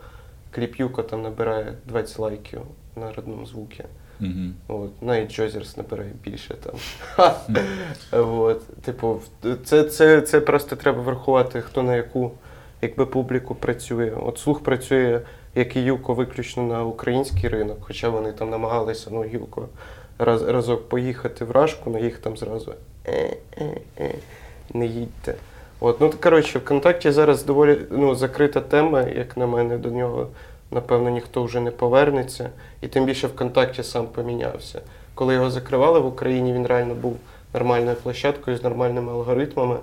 [0.51, 2.61] кліп Юко там набирає 20 лайків
[2.97, 3.85] на родному звукі.
[4.21, 4.51] Mm-hmm.
[4.69, 6.75] От, Навіть Джозерс набирає більше там.
[7.17, 8.41] Mm-hmm.
[8.41, 9.21] От, типу,
[9.65, 12.33] це, це, це просто треба врахувати, хто на яку
[12.83, 14.13] якби публіку працює.
[14.21, 15.21] От слух працює
[15.55, 19.69] як і Юко виключно на український ринок, хоча вони там намагалися, ну, Юко
[20.19, 22.75] раз, разок поїхати в Рашку, на їх там зразу
[23.07, 24.15] е-е-е,
[24.75, 25.35] не їдьте.
[25.81, 30.27] От, ну, коротше, ВКонтакті зараз доволі ну, закрита тема, як на мене, до нього,
[30.71, 32.51] напевно, ніхто вже не повернеться.
[32.81, 34.81] І тим більше ВКонтакті сам помінявся.
[35.15, 37.17] Коли його закривали в Україні, він реально був
[37.55, 39.77] нормальною площадкою з нормальними алгоритмами.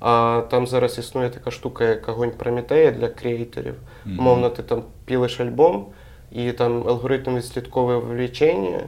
[0.00, 3.74] А там зараз існує така штука, як огонь Прометея для креаторів.
[4.04, 5.86] Мовно, ти там пілиш альбом,
[6.32, 8.80] і там алгоритм відслідковує влічення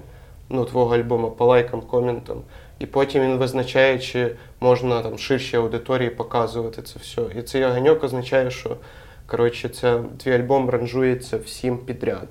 [0.50, 2.36] ну, твого альбому по лайкам, коментам.
[2.78, 4.30] І потім він визначає, чи
[4.60, 7.22] можна там ширшій аудиторії показувати це все.
[7.38, 8.76] І цей огоньок означає, що
[9.26, 12.28] коротше, це, твій альбом ранжується всім підряд.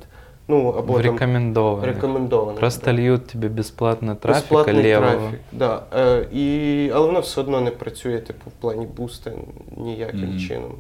[0.50, 1.82] Ну, або рекомендованных.
[1.82, 2.60] Там, рекомендованих.
[2.60, 2.94] Просто да.
[2.94, 5.12] льють тобі безплатно трафік Безплатний левого.
[5.12, 5.84] трафік, да.
[5.96, 9.32] Е, і, Але воно все одно не працює типу, в плані буста
[9.78, 10.48] ніяким mm-hmm.
[10.48, 10.72] чином.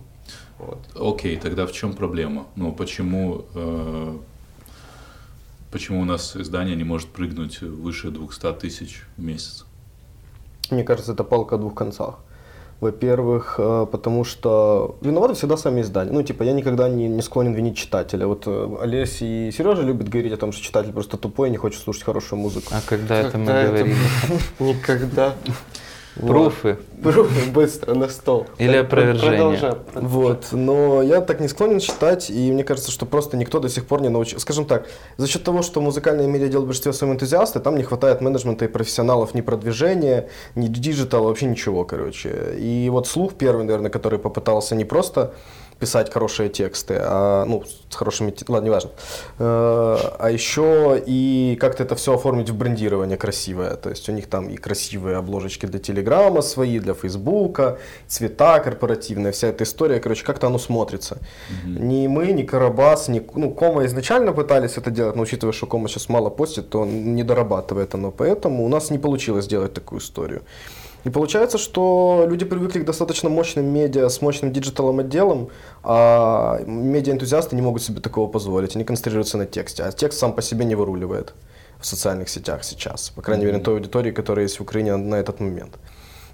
[0.59, 0.77] Вот.
[0.95, 2.45] Окей, тогда в чем проблема?
[2.55, 4.13] Ну, почему, э,
[5.71, 9.65] почему у нас издание не может прыгнуть выше 200 тысяч в месяц?
[10.69, 12.19] Мне кажется, это палка о двух концах.
[12.79, 16.11] Во-первых, э, потому что виноваты всегда сами издания.
[16.11, 18.27] Ну, типа, я никогда не, не склонен винить читателя.
[18.27, 21.57] Вот э, Олесь и Сережа любят говорить о том, что читатель просто тупой и не
[21.57, 22.67] хочет слушать хорошую музыку.
[22.71, 23.95] А когда, когда это мы говорили?
[24.59, 25.33] Никогда.
[26.19, 26.77] Пруфы.
[27.01, 28.47] Пруфы быстро на стол.
[28.57, 29.75] Или опровержение.
[29.93, 30.47] Вот.
[30.51, 34.01] Но я так не склонен считать, и мне кажется, что просто никто до сих пор
[34.01, 34.39] не научил.
[34.39, 37.83] Скажем так, за счет того, что музыкальные медиа делают в большинстве своем энтузиасты, там не
[37.83, 42.55] хватает менеджмента и профессионалов ни продвижения, ни digital а, вообще ничего, короче.
[42.57, 45.33] И вот Слух первый, наверное, который попытался не просто
[45.79, 48.91] писать хорошие тексты, а, ну, с хорошими, ладно, неважно.
[49.39, 53.75] Э, а еще и как-то это все оформить в брендирование красивое.
[53.75, 59.31] То есть у них там и красивые обложечки для Телеграма свои, для Фейсбука, цвета корпоративные,
[59.31, 61.15] вся эта история, короче, как-то оно смотрится.
[61.15, 61.79] Mm-hmm.
[61.79, 65.87] Ни мы, ни Карабас, ни, ну, Comma изначально пытались это делать, но учитывая, что Comma
[65.87, 70.41] сейчас мало постит, то не дорабатывает оно, поэтому у нас не получилось сделать такую историю.
[71.03, 75.49] И получается, что люди привыкли к достаточно мощным медиа с мощным digital ом отделом,
[75.83, 78.75] а медиа-энтузиасты не могут себе такого позволить.
[78.75, 81.33] Они концентрируются на тексте, а текст сам по себе не выруливает
[81.79, 83.09] в социальных сетях сейчас.
[83.11, 85.77] По крайней мере, той аудитории, которая есть в Украине на этот момент.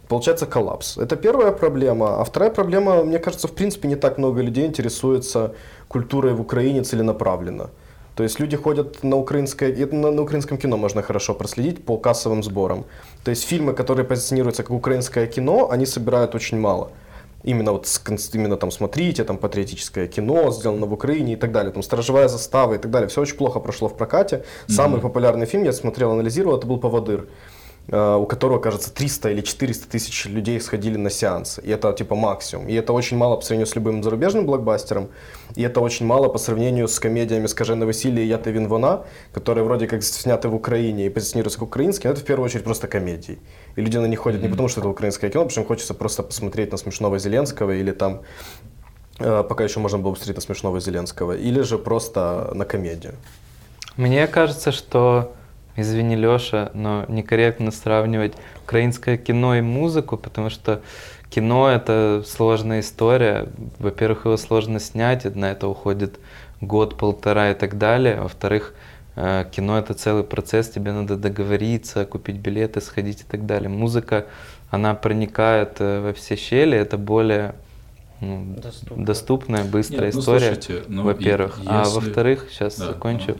[0.08, 0.98] Получается коллапс.
[0.98, 2.22] Это первая проблема.
[2.22, 5.54] А вторая проблема, мне кажется, в принципе, не так много людей интересуется
[5.88, 7.70] культурой в Украине целенаправленно.
[8.16, 11.98] То есть люди ходят на украинское, это на, на украинском кино можно хорошо проследить по
[11.98, 12.86] кассовым сборам.
[13.24, 16.92] То есть фильмы, которые позиционируются как украинское кино, они собирают очень мало.
[17.44, 17.88] Именно вот
[18.34, 22.76] именно там смотрите, там патриотическое кино сделано в Украине и так далее, там сторожевая застава
[22.76, 23.10] и так далее.
[23.10, 24.46] Все очень плохо прошло в прокате.
[24.68, 25.02] Самый mm-hmm.
[25.02, 27.28] популярный фильм я смотрел, анализировал, это был Поводыр.
[27.90, 31.62] Э, у которого, кажется, 300 или 400 тысяч людей сходили на сеансы.
[31.62, 32.70] И это типа максимум.
[32.70, 35.10] И это очень мало по сравнению с любым зарубежным блокбастером.
[35.56, 39.66] И это очень мало по сравнению с комедиями «Скажены Василия» и «Я ты Винвона», которые
[39.66, 42.88] вроде как сняты в Украине и позиционируются как украинские, но это в первую очередь просто
[42.88, 43.40] комедии.
[43.76, 45.94] И люди на них ходят не потому, что это украинское кино, потому что им хочется
[45.94, 48.22] просто посмотреть на смешного Зеленского или там
[49.20, 53.16] э, пока еще можно было посмотреть на смешного Зеленского, или же просто на комедию.
[53.98, 55.34] Мне кажется, что
[55.76, 58.34] извини, Леша, но некорректно сравнивать
[58.64, 60.82] украинское кино и музыку, потому что
[61.30, 63.48] кино— это сложная история.
[63.80, 66.20] Во-первых, его сложно снять, на это уходит
[66.62, 68.22] год, полтора и так далее.
[68.22, 68.74] Во-вторых,
[69.16, 73.70] э, кино— это целый процесс, тебе надо договориться, купить билеты, сходить и так далее.
[73.70, 74.26] Музыка,
[74.70, 77.56] она проникает э, во все щели, это более
[78.22, 78.56] ну,
[78.96, 81.60] доступная, быстрая Нет, ну, история, слушайте, ну, во-первых.
[81.62, 83.32] и- А если- во-вторых, сейчас Да, закончу.
[83.32, 83.40] А, н-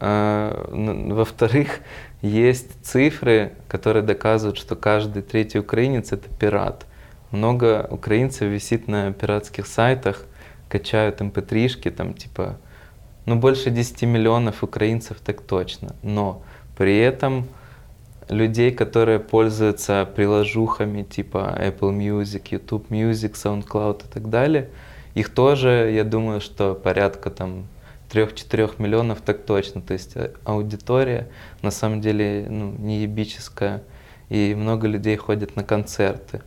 [0.00, 1.80] Во-вторых,
[2.22, 6.86] есть цифры, которые доказывают, что каждый третий украинец это пират.
[7.30, 10.24] Много украинцев висит на пиратских сайтах,
[10.68, 12.56] качают mp3-шки, там типа,
[13.26, 15.94] ну больше 10 миллионов украинцев так точно.
[16.02, 16.42] Но
[16.76, 17.48] при этом
[18.28, 24.68] людей, которые пользуются приложухами типа Apple Music, YouTube Music, SoundCloud и так далее,
[25.14, 27.66] их тоже, я думаю, что порядка там
[28.10, 29.80] 3-4 миллионов так точно.
[29.80, 31.28] То есть э, аудитория
[31.62, 33.82] на самом деле ну, не ебическая,
[34.28, 36.42] и много людей ходят на концерты.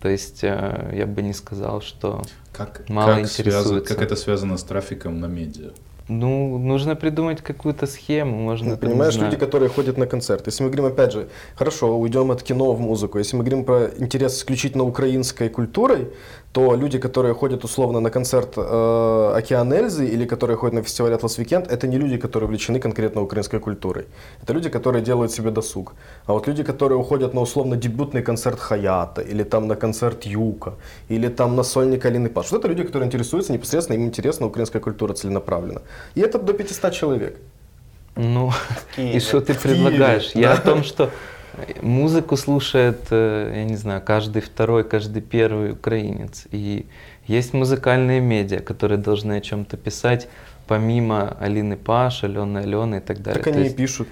[0.00, 3.94] То есть э, я бы не сказал, что Как, Мало как, интересуется.
[3.94, 5.70] как это связано с трафиком на медиа?
[6.08, 10.46] ну, нужно придумать какую-то схему, можно Ну, понимаешь, люди, которые ходят на концерт.
[10.46, 13.18] Если мы говорим, опять же, хорошо, уйдем от кино в музыку.
[13.18, 16.08] Если мы говорим про интерес исключительно украинской культурой,
[16.52, 21.12] то люди, которые ходят условно на концерт э, Океан Эльзы или которые ходят на фестиваль
[21.12, 24.06] Атлас Weekend, это не люди, которые увлечены конкретно украинской культурой.
[24.42, 25.94] Это люди, которые делают себе досуг.
[26.26, 30.74] А вот люди, которые уходят на условно дебютный концерт Хаята, или там на концерт Юка,
[31.10, 34.80] или там на сольник Алины Паш, вот это люди, которые интересуются непосредственно, им интересна украинская
[34.80, 35.82] культура целенаправленно.
[36.16, 37.36] И это до 500 человек.
[38.16, 38.50] Ну,
[38.96, 39.16] Киеве.
[39.16, 40.30] и что ты В Киеве, предлагаешь?
[40.34, 40.54] Я да.
[40.54, 41.10] о том, что
[41.82, 46.46] музыку слушает, э, я не знаю, каждый второй, каждый первый украинец.
[46.50, 46.86] И
[47.26, 50.28] есть музыкальные медиа, которые должны о чем-то писать,
[50.66, 53.42] помимо Алины Паш, Алены Алены и так далее.
[53.42, 54.08] Так То они и есть, пишут.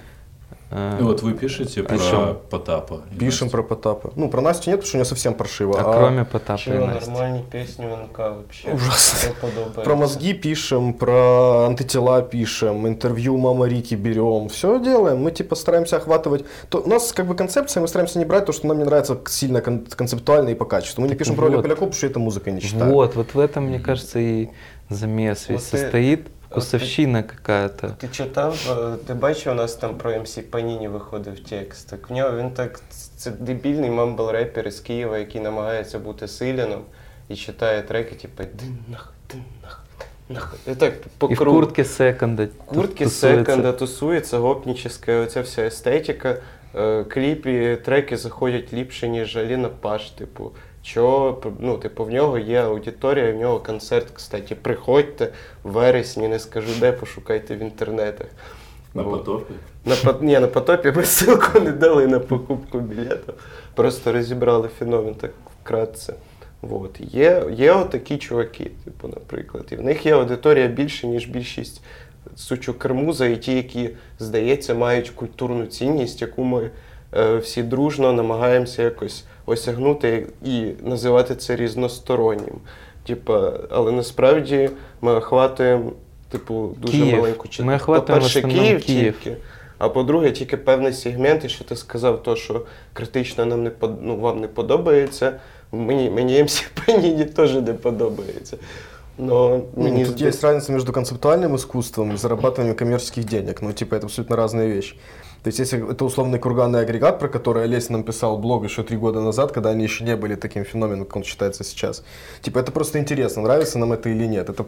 [0.70, 2.36] э, Ну, вот вы пишете про чём?
[2.50, 2.94] Потапа.
[3.14, 3.50] и Пишем Настю.
[3.50, 4.10] про Потапа.
[4.16, 5.74] Ну, про Настю нет, потому что у нее совсем паршиво.
[5.78, 7.10] а кроме Потапа и Чего, Насти.
[7.10, 8.72] нормальні пісні НК вообще.
[8.74, 9.18] Ужасно.
[9.18, 9.80] Все подобається.
[9.80, 14.46] Про мозги пишем, про антитела пишем, интервью Мама Рики берем.
[14.48, 15.26] Все делаем.
[15.26, 16.44] Мы типа стараемся охватывать.
[16.68, 19.16] То, у нас как бы концепция, мы стараемся не брать то, что нам не нравится
[19.26, 21.02] сильно кон- концептуально и по качеству.
[21.02, 21.62] Мы не пишем про Олю вот.
[21.62, 22.90] Поляков, потому что это музыка не считаем.
[22.92, 24.48] Вот, вот в этом, мне кажется, и
[24.90, 26.20] замес весь Вот ты- состоит.
[26.20, 27.87] вот Вкусовщина какая-то.
[27.97, 31.89] Ти читав, е, ти бачив, у нас там про МС Паніні виходив текст.
[31.89, 32.81] Так в нього він так.
[33.17, 36.81] Це дебільний мамбл репер із Києва, який намагається бути силіном
[37.29, 39.83] і читає треки, типу дин нах, дин нах,
[40.29, 40.55] нах.
[40.67, 42.47] І так по И в куртке секонда.
[42.65, 43.45] Куртки тусуется.
[43.45, 46.37] секонда тусується, гопніческа, оця вся естетика.
[46.75, 50.09] Е, Кліпі, треки заходять ліпше, ніж Аліна Паш.
[50.09, 50.51] Типу,
[50.87, 54.55] що, ну, типу, в нього є аудиторія, в нього концерт, кстати.
[54.55, 58.27] Приходьте в вересні, не скажу де, пошукайте в інтернетах.
[58.93, 59.25] На Вот.
[59.25, 59.53] потопе?
[59.85, 63.33] На, ні, на потопі ми ссылку не дали на покупку білету.
[63.75, 66.13] Просто розібрали феномен так вкратце.
[66.61, 66.95] Вот.
[66.99, 69.65] Є, є отакі чуваки, типу, наприклад.
[69.71, 71.81] І в них є аудиторія більше, ніж більшість
[72.35, 76.71] сучок Кермуза, і ті, які, здається, мають культурну цінність, яку ми
[77.17, 82.54] е, всі дружно намагаємося якось осягнути і називати це різностороннім.
[83.06, 85.92] Типа, але насправді ми охватуємо
[86.30, 87.16] типу, дуже Київ.
[87.16, 89.14] маленьку Ми охватуємо По-перше, в основному Київ, Київ.
[89.24, 89.36] тільки.
[89.78, 94.02] А по-друге, тільки певний сегмент, і що ти сказав, то, що критично нам не под...
[94.02, 95.32] ну, вам не подобається.
[95.72, 98.56] Мені, мені МС Паніні теж не подобається.
[99.18, 103.58] Но Ну, мені тут зда- есть разница между концептуальным искусством и зарабатыванием коммерческих денег.
[103.62, 104.96] Ну, типа, это абсолютно разные вещи.
[105.43, 108.97] То есть, если это условный курганный агрегат, про который Олесь нам писал блог еще три
[108.97, 112.03] года назад, когда они еще не были таким феноменом, как он считается сейчас.
[112.41, 114.49] Типа, это просто интересно, нравится нам это или нет.
[114.49, 114.65] Это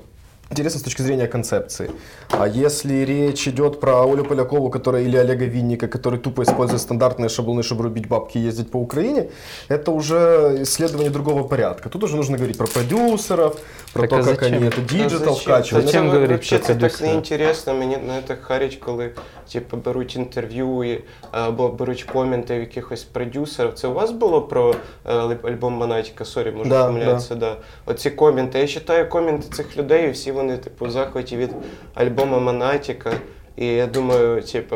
[0.50, 1.90] интересно с точки зрения концепции.
[2.31, 7.29] А если речь идет про Олю Полякову, которая или Олега Винника, который тупо использует стандартные
[7.29, 9.29] шаблоны, чтобы рубить бабки и ездить по Украине,
[9.68, 11.88] это уже исследование другого порядка.
[11.88, 13.59] Тут уже нужно говорить про продюсеров,
[13.92, 14.57] про Так то, а как зачем?
[14.59, 15.53] они это Та диджитал зачем?
[15.53, 15.87] вкачивают.
[15.87, 17.11] Зачем Ну, говорить вообще про це так продюсера?
[17.11, 17.74] неінтересно.
[17.74, 19.11] Мені мене так харять, коли
[19.53, 23.72] типу, беруть інтерв'ю і, або беруть коменти в якихось продюсерів.
[23.74, 24.74] Це у вас було про
[25.07, 26.24] е, лип- альбом Монатіка?
[26.24, 27.57] Сорі, може Да, помиляються, да.
[27.87, 28.59] Оці коменти.
[28.59, 31.49] Я читаю коменти цих людей, і всі вони, типу, в захваті від
[31.93, 33.12] альбому Монатіка.
[33.58, 34.75] І я думаю, типу.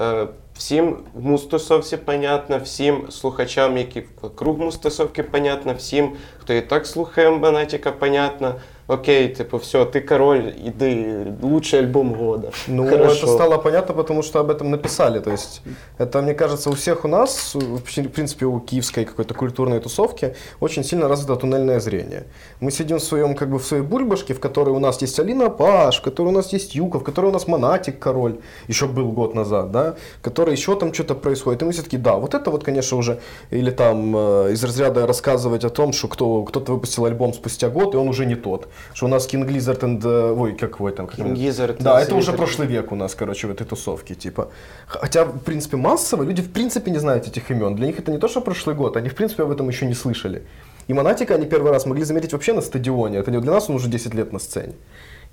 [0.00, 0.26] е,
[0.56, 7.30] Всім в мустосовці понятно, всім слухачам, які вокруг мустосовки понятно, всім, хто і так слухає
[7.30, 8.54] Монатіка, понятно.
[8.92, 12.50] Окей, типу, все, ти король, іди, лучший альбом года.
[12.68, 13.26] Ну, Хорошо.
[13.26, 15.20] это стало понятно, потому что об этом написали.
[15.20, 15.62] То есть,
[15.98, 20.84] это, мне кажется, у всех у нас, в принципе, у киевской какой-то культурной тусовки, очень
[20.84, 22.24] сильно развито туннельное зрение.
[22.60, 25.48] Мы сидим в своем, как бы, в своей бульбашке, в которой у нас есть Алина
[25.48, 28.34] Паш, в которой у нас есть Юка, в которой у нас Монатик король,
[28.68, 31.62] еще был год назад, да, в которой еще там что-то происходит.
[31.62, 33.18] И мы все таки да, вот это вот, конечно, уже,
[33.52, 37.94] или там э, из разряда рассказывать о том, что кто, кто-то выпустил альбом спустя год,
[37.94, 40.01] и он уже не тот Что у нас King Lizard and...
[40.05, 41.07] э, Ой, как его там?
[41.07, 42.37] как King его- Gizzard Да, and это уже Lizard.
[42.37, 44.47] прошлый век у нас, короче, в этой тусовке, типа.
[44.87, 47.75] Хотя, в принципе, массово люди, в принципе, не знают этих имен.
[47.75, 49.93] Для них это не то, что прошлый год, они, в принципе, об этом еще не
[49.93, 50.41] слышали.
[50.89, 53.17] И Монатика они первый раз могли заметить вообще на стадионе.
[53.19, 54.73] Это не для нас он уже 10 лет на сцене.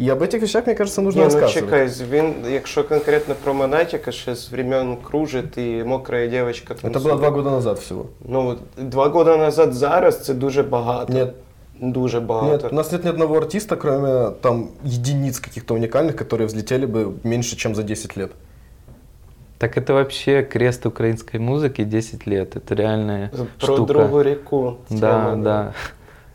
[0.01, 1.55] И об этих вещах, мне кажется, нужно Ні, ну рассказывать.
[1.55, 6.75] чекай, він, якщо конкретно про Монатіка, ще з времен кружит і мокрая дівчинка.
[6.75, 8.07] Это было два года назад всего.
[8.29, 11.13] Ну, два года назад зараз це дуже багато.
[11.13, 11.35] Нет.
[11.82, 12.64] Дуже багато.
[12.64, 17.14] Нет, у нас нет ни одного артиста, кроме там единиц каких-то уникальных, которые взлетели бы
[17.24, 18.32] меньше, чем за 10 лет.
[19.58, 22.56] Так это вообще крест украинской музыки 10 лет.
[22.56, 23.94] Это реальная Про штука.
[23.94, 24.78] другу ріку.
[24.90, 25.74] Да, тема, да.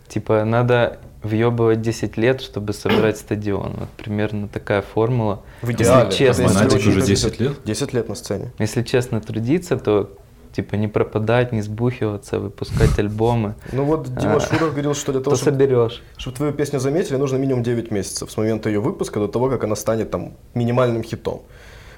[0.09, 3.73] Типа надо въебывать 10 лет, чтобы собрать стадион.
[3.81, 5.39] Вот примерно такая формула.
[5.63, 6.11] В Если идеале.
[6.11, 7.31] честно, если Монатик очень уже повезет.
[7.31, 7.53] 10 лет?
[7.65, 8.51] 10 лет на сцене.
[8.59, 10.11] Если честно трудиться, то
[10.55, 15.21] типа не пропадать, не сбухиваться, выпускать альбомы, Ну вот Дима А, Шуров говорил, что для
[15.21, 16.03] то того, чтобы, соберешь.
[16.17, 19.65] чтобы твою песню заметили, нужно минимум 9 месяцев с момента ее выпуска до того, как
[19.65, 21.43] она станет там минимальным хитом.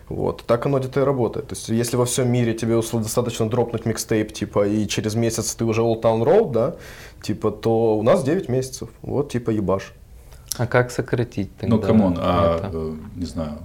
[0.08, 0.44] Вот.
[0.46, 1.48] Так оно где-то и работает.
[1.48, 5.64] То есть, если во всем мире тебе достаточно дропнуть микстейп, типа, и через месяц ты
[5.64, 6.74] уже Old Town Road, да,
[7.22, 8.88] типа, то у нас 9 месяцев.
[9.02, 9.92] Вот, типа, ебаш.
[10.58, 11.76] А как сократить тогда?
[11.76, 13.58] Ну, come on, а, э, не знаю,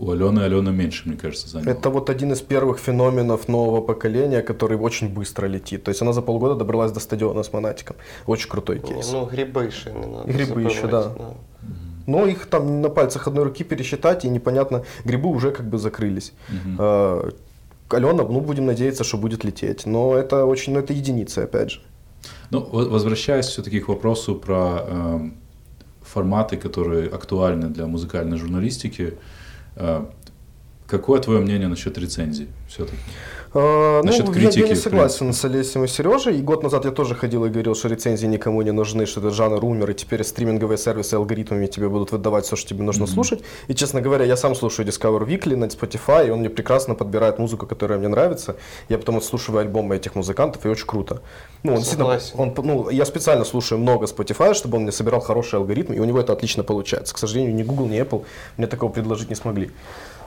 [0.00, 1.70] у Alyona Alyona меньше, мне кажется, заняло.
[1.70, 5.84] Это вот один из первых феноменов нового поколения, который очень быстро летит.
[5.84, 7.96] То есть она за полгода добралась до стадиона с Монатиком.
[8.26, 9.12] Очень крутой кейс.
[9.12, 10.32] Ну, гриби ще не надо.
[10.32, 11.24] Гриби ще, забувати, да.
[12.06, 16.32] Но их там на пальцах одной руки пересчитать, и непонятно, грибы уже как бы закрылись.
[16.78, 17.30] А,
[17.88, 19.86] Алена, ну, будем надеяться, что будет лететь.
[19.86, 21.80] Но это очень, ну, это единицы, опять же.
[22.50, 25.34] Ну, во- возвращаясь все-таки к вопросу про эм,
[26.02, 29.12] форматы, которые актуальны для музыкальной журналистики, э,
[30.86, 32.98] какое твое мнение насчет рецензий все-таки?
[33.54, 36.38] Ну, Насчет я- критики, я, не в согласен с Олесем и Сережей.
[36.38, 39.30] И год назад я тоже ходил и говорил, что рецензии никому не нужны, что это
[39.30, 43.44] жанр умер, и теперь стриминговые сервисы алгоритмами тебе будут выдавать все, что тебе нужно слушать.
[43.68, 47.38] И, честно говоря, я сам слушаю Discover Weekly на Spotify, и он мне прекрасно подбирает
[47.38, 48.56] музыку, которая мне нравится.
[48.88, 51.22] Я потом отслушиваю альбомы этих музыкантов, и очень круто.
[51.62, 52.54] Ну, он действительно, Согласен.
[52.58, 56.04] он, ну, я специально слушаю много Spotify, чтобы он мне собирал хороший алгоритм, и у
[56.04, 57.14] него это отлично получается.
[57.14, 58.24] К сожалению, ни Google, ни Apple
[58.56, 59.70] мне такого предложить не смогли.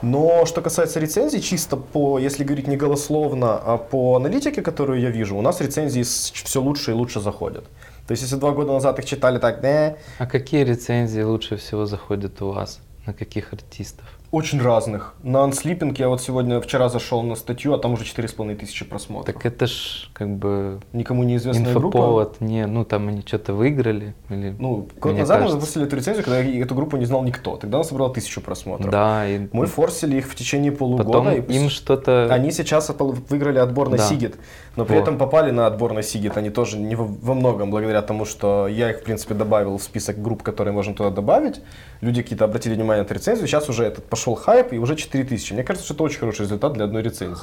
[0.02, 5.10] Но что касается рецензий, чисто по, если говорить не голословно, а по аналитике, которую я
[5.10, 7.64] вижу, у нас рецензии все лучше и лучше заходят.
[8.06, 11.84] То есть, если два года назад их читали так, «Э», А какие рецензии лучше всего
[11.86, 12.80] заходят у вас?
[13.06, 14.17] На каких артистов?
[14.30, 15.14] Очень разных.
[15.22, 19.34] На Unsleeping я вот сегодня, вчера зашел на статью, а там уже 4,5 тысячи просмотров.
[19.34, 21.96] Так это ж как бы Никому неизвестная группа.
[21.96, 22.40] инфоповод.
[22.40, 24.14] Не, ну там они что-то выиграли.
[24.28, 25.52] Или, Ну, год назад мы кажется.
[25.60, 27.56] запустили эту рецензию, когда эту группу не знал никто.
[27.56, 28.90] Тогда она собрала тысячу просмотров.
[28.90, 31.04] Да, и Мы форсили их в течение полугода.
[31.08, 32.28] потом и им что-то...
[32.30, 34.02] Они сейчас выиграли отбор на Да.
[34.02, 34.36] Сигит,
[34.76, 35.00] но при Во.
[35.02, 36.36] этом попали на отбор на Сигит.
[36.36, 39.82] Они тоже не во, во многом благодаря тому, что я их, в принципе, добавил в
[39.82, 41.62] список групп, которые можно туда добавить.
[42.00, 43.48] Люди какие-то обратили внимание на эту рецензию.
[43.48, 45.52] Сейчас уже этот пошел хайп, и уже 4000.
[45.52, 47.42] Мне кажется, что это очень хороший результат для одной рецензии.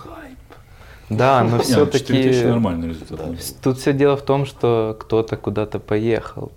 [1.10, 3.28] Да, но Не, 4000 все-таки нормальный результат.
[3.62, 6.52] тут все дело в том, что кто-то куда-то поехал.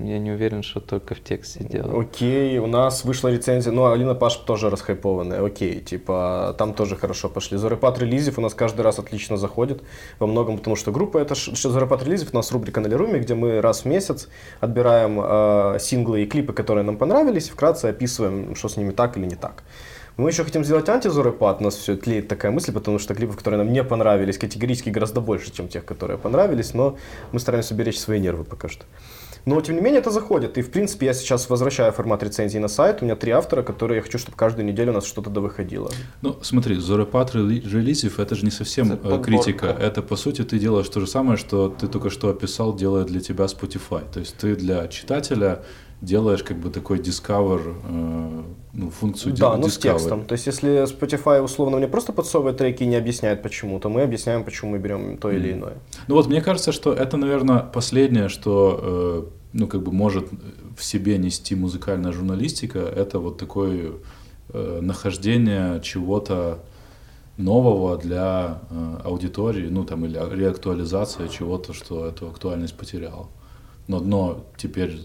[0.00, 2.00] Я не уверен, что только в тексте дело.
[2.00, 7.28] Окей, у нас вышла рецензия, ну, Алина Паш тоже расхайпованная, окей, типа, там тоже хорошо
[7.28, 7.58] пошли.
[7.58, 9.82] Зорепад релизов у нас каждый раз отлично заходит,
[10.18, 13.60] во многом потому, что группа, это Зорепад релизов, у нас рубрика на Леруме, где мы
[13.60, 14.28] раз в месяц
[14.60, 19.26] отбираем э, синглы и клипы, которые нам понравились, вкратце описываем, что с ними так или
[19.26, 19.62] не так.
[20.16, 23.56] Мы еще хотим сделать антизорепад, у нас все тлеет такая мысль, потому что клипов, которые
[23.56, 26.98] нам не понравились, категорически гораздо больше, чем тех, которые понравились, но
[27.32, 28.84] мы стараемся беречь свои нервы пока что.
[29.46, 30.58] Но, тем не менее, это заходит.
[30.58, 32.98] И, в принципе, я сейчас возвращаю формат рецензии на сайт.
[33.00, 35.90] У меня три автора, которые я хочу, чтобы каждую неделю у нас что-то да выходило.
[36.22, 36.78] Ну, смотри,
[37.34, 39.24] рели- релизов это же не совсем Это э, подборка.
[39.24, 39.66] критика.
[39.66, 43.20] Это, по сути, ты делаешь то же самое, что ты только что описал, делает для
[43.20, 44.02] тебя Spotify.
[44.12, 45.62] То есть ты для читателя
[46.00, 48.42] делаешь как бы такой discover, э,
[48.72, 50.24] ну, функцию да, ну с текстом.
[50.24, 54.02] То есть, если Spotify условно мне просто подсовывает треки и не объясняет почему, то мы
[54.02, 55.74] объясняем, почему мы берем то или иное.
[56.08, 59.22] Ну вот мне кажется, что это, наверное, последнее, что э,
[59.52, 60.28] ну как бы может
[60.76, 63.92] в себе нести музыкальная журналистика, это вот такое
[64.52, 66.60] э, нахождение чего-то
[67.36, 73.28] нового для э, аудитории, ну там или реактуализация чего-то, что эту актуальность потеряло.
[73.88, 75.00] Но дно теперь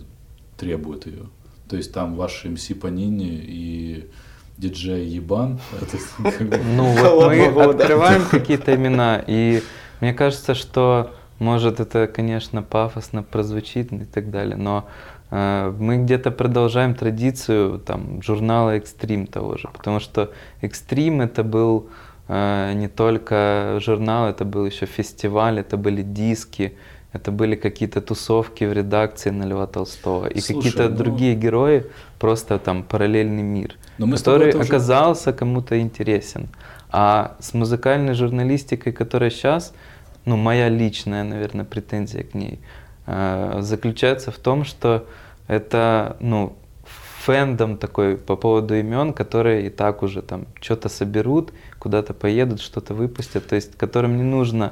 [0.57, 1.23] требует ее.
[1.69, 4.09] То есть там ваш МС Панини и
[4.57, 5.59] диджей Ебан,
[6.75, 9.61] Ну вот мы открываем какие-то имена, и
[9.99, 14.87] мне кажется, что может это, конечно, пафосно прозвучит и так далее, но
[15.31, 20.31] э, мы где-то продолжаем традицию там журнала Extreme того же, потому что
[20.61, 21.89] Extreme это был
[22.29, 26.77] э, не только журнал, это был еще фестиваль, это были диски,
[27.15, 31.83] это были какие-то тусовки в редакции на Льва Толстого и Слушай, какие-то ну- другие герои,
[32.19, 36.49] просто там параллельный мир Но мы который уже- оказался кому-то интересен.
[36.91, 39.73] А с музыкальной журналистикой, которая сейчас,
[40.25, 42.59] ну, моя личная, наверное, претензия к ней,
[43.07, 45.05] э, заключается в том, что
[45.47, 46.53] это, ну,
[47.25, 52.93] фэндом такой по поводу имен, которые и так уже там что-то соберут, куда-то поедут, что-то
[52.93, 54.71] выпустят, то есть которым не нужно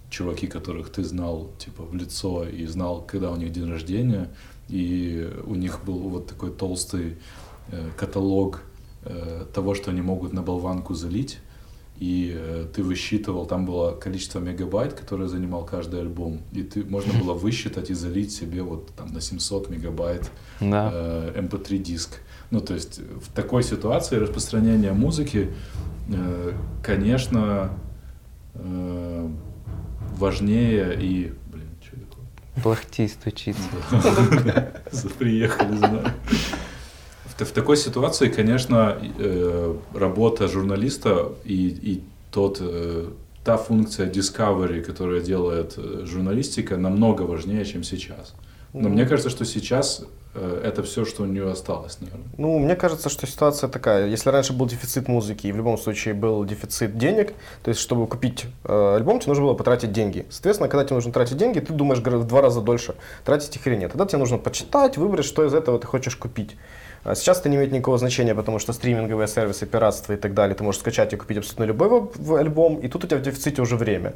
[0.10, 4.30] чуваки, которых ты знал, типа, в лицо и знал, когда у них день рождения,
[4.70, 7.18] и у них был вот такой толстый
[7.72, 8.62] э, каталог
[9.04, 11.40] э, того, что они могут на болванку залить,
[12.00, 17.14] и э, ты высчитывал, там было количество мегабайт, которое занимал каждый альбом, и ты можно
[17.20, 20.30] было высчитать и залить себе вот там на 700 мегабайт
[20.60, 20.92] да.
[20.94, 22.20] э, MP3 эм диск.
[22.52, 25.50] Ну, то есть в такой ситуации распространение музыки,
[26.10, 26.54] э,
[26.84, 27.72] конечно,
[28.54, 29.30] э,
[30.18, 31.34] важнее и...
[31.52, 32.64] Блин, что такое?
[32.64, 33.62] Плахти стучится.
[35.20, 36.14] Приехали, знаю.
[37.38, 43.10] В такой ситуации, конечно, э, работа журналиста и, и тот, э,
[43.44, 48.34] та функция discovery, которая делает э, журналистика, намного важнее, чем сейчас.
[48.74, 50.04] Но мне кажется, что сейчас
[50.64, 52.28] это все, что у нее осталось, наверное.
[52.38, 54.08] Ну, мне кажется, что ситуация такая.
[54.08, 57.34] Если раньше был дефицит музыки, и в любом случае был дефицит денег,
[57.64, 60.26] то есть, чтобы купить э, альбом, тебе нужно было потратить деньги.
[60.30, 63.76] Соответственно, когда тебе нужно тратить деньги, ты думаешь в два раза дольше, тратить их или
[63.76, 63.92] нет.
[63.92, 66.56] Тогда тебе нужно почитать, выбрать, что из этого ты хочешь купить.
[67.04, 70.56] А сейчас это не имеет никакого значения, потому что стриминговые сервисы, пиратство и так далее,
[70.56, 72.10] ты можешь скачать и купить абсолютно любой
[72.40, 74.14] альбом, и тут у тебя в дефиците уже время.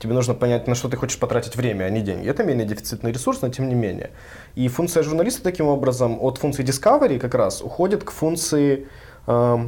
[0.00, 2.26] Тебе нужно понять, на что ты хочешь потратить время, а не деньги.
[2.26, 4.10] Это менее дефицитный ресурс, но тем не менее.
[4.54, 8.88] И функция журналиста таким образом от функции discovery как раз уходит к функции
[9.26, 9.58] э,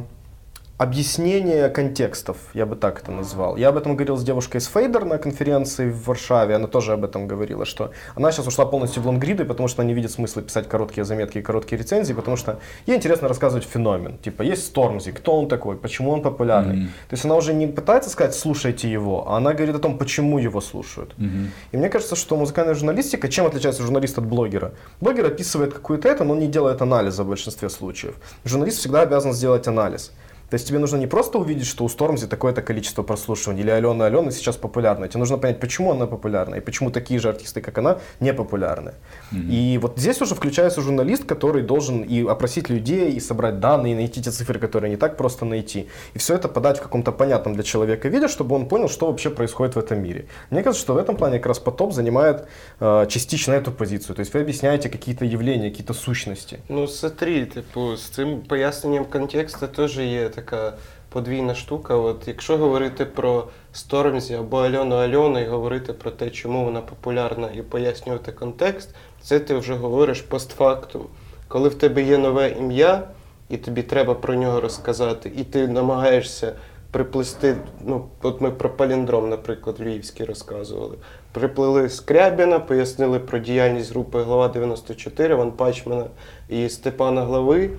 [0.77, 3.57] объяснение контекстов, я бы так это назвал.
[3.57, 7.03] Я об этом говорил с девушкой из Фейдер на конференции в Варшаве, она тоже об
[7.03, 10.41] этом говорила, что она сейчас ушла полностью в лонгриды, потому что она не видит смысла
[10.41, 14.17] писать короткие заметки и короткие рецензии, потому что ей интересно рассказывать феномен.
[14.17, 16.75] Типа, есть Стормзи, кто он такой, почему он популярный.
[16.75, 17.07] Mm-hmm.
[17.09, 20.39] То есть она уже не пытается сказать, слушайте его, а она говорит о том, почему
[20.39, 21.13] его слушают.
[21.17, 21.47] Mm-hmm.
[21.71, 24.73] И мне кажется, что музыкальная журналистика, чем отличается журналист от блогера?
[25.01, 28.15] Блогер описывает какую-то это, но не делает анализа в большинстве случаев.
[28.43, 30.11] Журналист всегда обязан сделать анализ.
[30.53, 34.05] То есть тебе нужно не просто увидеть, что у Стормзи такое-то количество прослушиваний, или Алена
[34.05, 35.07] Алена сейчас популярна.
[35.07, 38.91] Тебе нужно понять, почему она популярна, и почему такие же артисты, как она, не популярны.
[39.31, 39.49] Mm-hmm.
[39.49, 43.95] И вот здесь уже включается журналист, который должен и опросить людей, и собрать данные, и
[43.95, 45.87] найти те цифры, которые не так просто найти.
[46.13, 49.31] И все это подать в каком-то понятном для человека виде, чтобы он понял, что вообще
[49.31, 50.27] происходит в этом мире.
[50.51, 52.45] Мне кажется, что в этом плане как раз потоп занимает
[52.79, 54.15] э, частично эту позицию.
[54.15, 56.59] То есть вы объясняете какие-то явления, какие-то сущности.
[56.69, 60.73] Ну смотри, типу, з цим поясненням контекста теж є така
[61.09, 61.95] подвійна штука.
[61.95, 67.49] От Якщо говорити про Стормзі або Альону Альону і говорити про те, чому вона популярна,
[67.55, 68.89] і пояснювати контекст,
[69.21, 71.05] це ти вже говориш постфактум.
[71.47, 73.07] Коли в тебе є нове ім'я,
[73.49, 76.53] і тобі треба про нього розказати, і ти намагаєшся
[76.91, 80.97] приплести, ну, от ми про паліндром, наприклад, львівський розказували.
[81.31, 86.05] Приплили Скрябіна, пояснили про діяльність групи Глава 94, Ван Пачмана
[86.49, 87.69] і Степана Глави.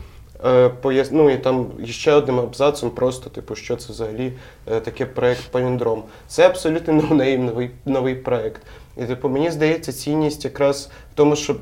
[0.44, 1.10] Е, пояс...
[1.12, 4.32] Ну і там ще одним абзацом, просто, типу, що це взагалі
[4.66, 6.02] е, таке проект Паліндром.
[6.26, 8.62] Це абсолютно новий новий проект.
[8.96, 11.58] І типу, мені здається, цінність якраз в тому, щоб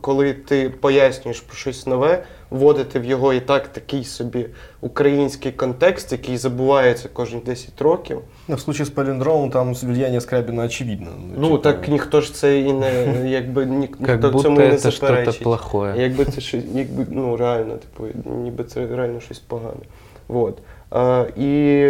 [0.00, 4.46] коли ти пояснюєш про щось нове, вводити в його і так такий собі
[4.80, 8.20] український контекст, який забувається кожні 10 років.
[8.48, 11.06] Ну, в случае з паліндромом там влияння Скрябіна очевидно.
[11.36, 15.42] Ну, ну так ніхто ж це і не якби ні, ніхто цьому не заперечить.
[15.42, 16.02] плохое.
[16.02, 19.80] Якби це щось, якби ну реально, типу, ніби це реально щось погане.
[20.28, 20.58] Вот.
[20.90, 21.84] А, І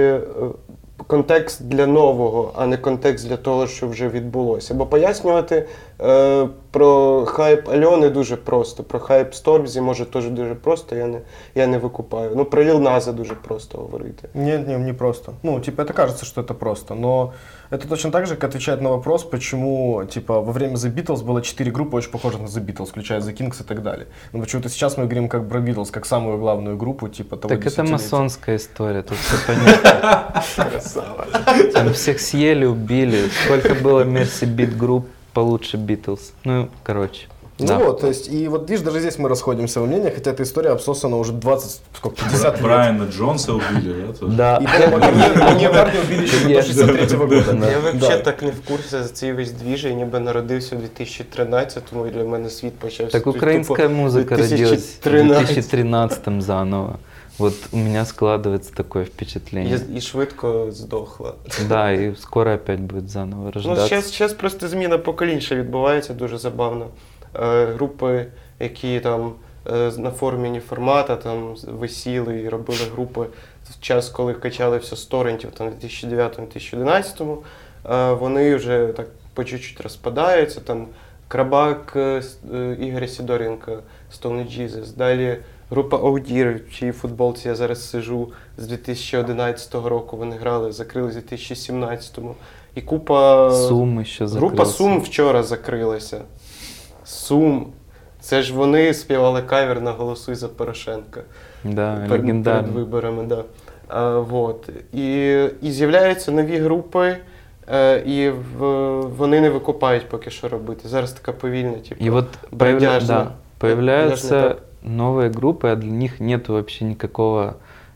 [1.06, 4.74] контекст для нового, а не контекст для того, що вже відбулося.
[4.74, 5.66] Бо пояснювати
[6.00, 11.20] е, про хайп Альони дуже просто, про хайп Стормзі може теж дуже просто, я не
[11.54, 12.30] я не викупаю.
[12.36, 14.28] Ну, про Лілназа дуже просто говорити.
[14.34, 15.32] Ні, ні, не просто.
[15.42, 17.32] Ну, типу, це кажеться, що це просто, но
[17.70, 21.42] Это точно так же, как отвечать на вопрос, почему, типа, во время The Beatles было
[21.42, 24.06] четыре группы очень похожих на The Beatles, включая The Kings и так далее.
[24.32, 27.66] Но почему-то сейчас мы говорим как про Beatles, как самую главную группу, типа, того Так
[27.66, 30.42] это масонская история, тут все понятно.
[30.70, 31.26] Красава.
[31.74, 33.28] Там всех съели, убили.
[33.44, 36.32] Сколько было Мерси Бит групп получше Beatles.
[36.44, 37.26] Ну, короче.
[37.59, 37.77] Ну Да.
[37.77, 40.71] вот, то есть, и вот видишь, даже здесь мы расходимся во мнениях, хотя эта история
[40.71, 42.61] обсосана уже 20, сколько, 50 лет.
[42.63, 44.13] Брайана Джонса убили, да?
[44.13, 44.35] тоже?
[44.35, 44.57] Да.
[44.57, 47.35] И Пола Маккартни Маккартни убили еще до 63 года.
[47.35, 47.91] Я Да.
[47.97, 52.11] взагалі так не в курсі за цей весь двіж, я ніби народився у 2013-му, і
[52.11, 53.11] для мене світ почався.
[53.11, 55.45] Так типу, украинская музыка родилась в 2013.
[55.45, 56.95] 2013 заново.
[57.39, 59.79] Вот у меня складывается такое І, впечатление.
[59.95, 61.33] і швидко здохла.
[61.69, 63.87] Да, и скоро опять будет заново Ну, рождаться.
[63.87, 66.87] зараз, зараз просто зміна поколінь ще відбувається дуже забавно.
[67.34, 68.26] Е, групи,
[68.60, 69.32] які там
[69.70, 73.26] е, на формі формата там висіли і робили групи
[73.70, 77.36] в час, коли качали все з торрентів, там 2009-2011,
[77.90, 80.60] е, вони вже так по чуть-чуть розпадаються.
[80.60, 80.86] Там
[81.28, 81.96] Крабак
[82.80, 83.72] Ігоря Сідоренка,
[84.12, 84.96] Stone Jesus.
[84.96, 85.38] Далі
[85.70, 90.16] група Аудір, в чиїй футболці я зараз сижу з 2011 року.
[90.16, 92.34] Вони грали, закрили з 2017-му.
[92.74, 94.66] І купа Сум еще Група.
[94.66, 96.20] Сум вчора закрилася.
[97.07, 97.67] Сум.
[98.19, 101.21] Це ж вони співали кавер на голосуй за Порошенка
[101.63, 102.71] Да, перед, перед легендарно.
[102.73, 103.23] виборами.
[103.23, 103.43] Да.
[103.87, 104.69] А, вот.
[104.93, 105.31] І,
[105.61, 107.17] і з'являються нові групи,
[107.73, 108.65] е, і в,
[109.01, 110.87] вони не викупають поки що робити.
[110.89, 112.05] Зараз така повільна, типу.
[112.05, 113.07] И вот появля- бродяжно.
[113.07, 117.53] да, появляются Бродяжно новые группы, а для них нет вообще никакого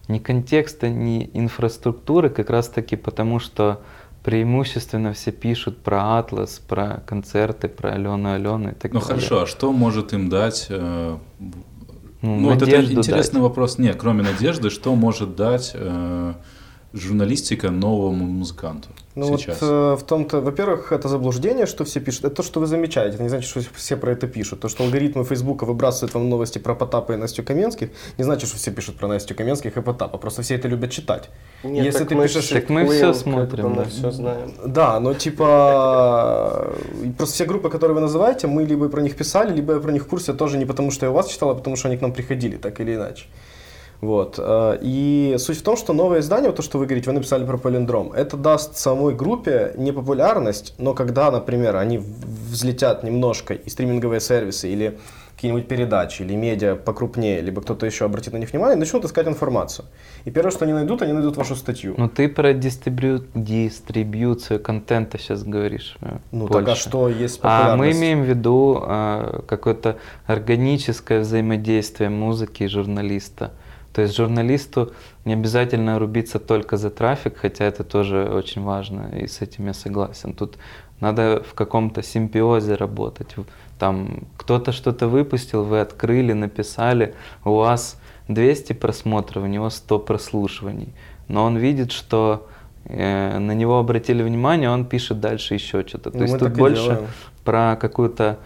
[0.07, 3.77] ни контекста, ни инфраструктуры, как раз таки потому, что
[4.22, 9.16] преимущественно все пишут про Атлас, про концерты, про Алену Алену и так Ну далее.
[9.16, 10.66] хорошо, а что может им дать?
[10.70, 11.16] э,
[12.20, 13.42] Ну, Ну, вот это интересный дать.
[13.42, 13.78] вопрос.
[13.78, 16.34] Нет, кроме надежды, что может дать э,
[16.93, 19.61] журналистика новому музыканту Ну сейчас?
[19.61, 22.25] вот э, в том-то, во-первых, это заблуждение, что все пишут.
[22.25, 23.15] Это то, что вы замечаете.
[23.15, 24.59] Это не значит, что все про это пишут.
[24.59, 28.57] То, что алгоритмы Фейсбука выбрасывают вам новости про Потапа и Настю Каменских, не значит, что
[28.57, 30.17] все пишут про Настю Каменских и Потапа.
[30.17, 31.29] Просто все это любят читать.
[31.63, 33.81] Ні, Если так ты ми пишешь- ж Так мы слідкуємо, всё смотрим, как бы, да.
[33.81, 34.51] Ми все знаємо.
[34.65, 36.67] Да, но типа
[37.17, 40.03] просто все группы, которые вы называете, мы либо про них писали, либо я про них
[40.03, 42.01] в курсе тоже не потому, что я у вас читал, а потому, что они к
[42.01, 43.25] нам приходили, так или иначе.
[44.02, 44.34] Вот.
[44.38, 47.46] э, И суть в том, что новое издание, вот то, что вы говорите, вы написали
[47.46, 53.70] про палиндром, это даст самой группе не популярность, но когда, например, они взлетят немножко, и
[53.70, 54.98] стриминговые сервисы, или
[55.36, 59.86] какие-нибудь передачи, или медиа покрупнее, либо кто-то еще обратит на них внимание, начнут искать информацию.
[60.24, 61.94] И первое, что они найдут, они найдут вашу статью.
[61.96, 63.24] Ну ты про дистрибью...
[63.34, 65.96] дистрибьюцию контента сейчас говоришь.
[66.00, 66.82] э, Ну так а больше.
[66.82, 67.98] что есть А мы популярность?
[68.00, 69.96] имеем в виду а, какое-то
[70.26, 73.52] органическое взаимодействие музыки и журналиста.
[73.92, 74.92] То есть журналисту
[75.24, 79.74] не обязательно рубиться только за трафик, хотя это тоже очень важно, и с этим я
[79.74, 80.32] согласен.
[80.32, 80.56] Тут
[81.00, 83.34] надо в каком-то симбиозе работать.
[83.78, 87.14] Там кто-то что-то выпустил, вы открыли, написали,
[87.44, 90.94] у вас 200 просмотров, у него 100 прослушиваний.
[91.28, 92.46] Но он видит, что
[92.84, 96.10] э, на него обратили внимание, он пишет дальше еще что-то.
[96.10, 97.06] То Ну, есть тут больше делаем.
[97.44, 98.38] про какую-то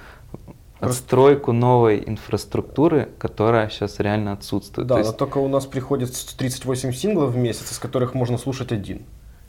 [0.80, 4.86] отстройку новой инфраструктуры, которая сейчас реально отсутствует.
[4.86, 8.38] Да, То но есть, только у нас приходит 38 синглов в месяц, из которых можно
[8.38, 9.02] слушать один.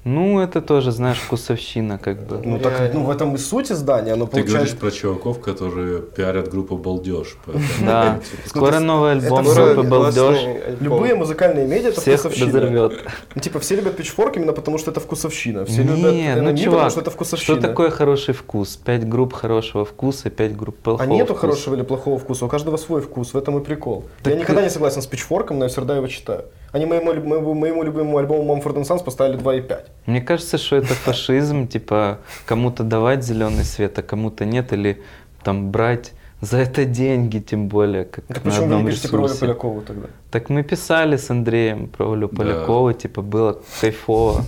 [0.07, 2.41] Ну, это тоже, знаешь, вкусовщина как бы.
[2.43, 4.55] Ну, так, ну в этом и суть издания, оно Ты получается...
[4.55, 7.37] говоришь про чуваков, которые пиарят группу «Балдеж».
[7.81, 10.37] Да, скоро это- новый альбом скоро группы «Балдеж».
[10.79, 12.47] Любые музыкальные медиа это вкусовщина.
[12.47, 13.03] разорвет.
[13.35, 15.65] Ну, типа все любят Pitchfork именно потому, что это вкусовщина.
[15.65, 17.61] Все любят ну чувак, что это что вкусовщина.
[17.61, 18.77] такое хороший вкус?
[18.77, 22.77] Пять групп хорошего вкуса, пять групп плохого А нету хорошего или плохого вкуса, у каждого
[22.77, 24.05] свой вкус, в этом и прикол.
[24.23, 26.45] Я никогда не согласен с Pitchfork, но я всегда его читаю.
[26.71, 29.79] Они моему, моему, моему любимому альбому Mumford Sons поставили 2,5.
[30.05, 35.01] Мне кажется, что это фашизм, типа кому-то давать зеленый свет, а кому-то нет, или
[35.43, 39.07] там брать за это деньги, тем более, как Так на почему вы одном не пишете
[39.09, 39.45] про Олю ресурсе.
[39.45, 40.07] Полякову тогда?
[40.31, 42.37] Так мы писали с Андреем про Олю Да.
[42.37, 44.45] Полякову, типа было кайфово.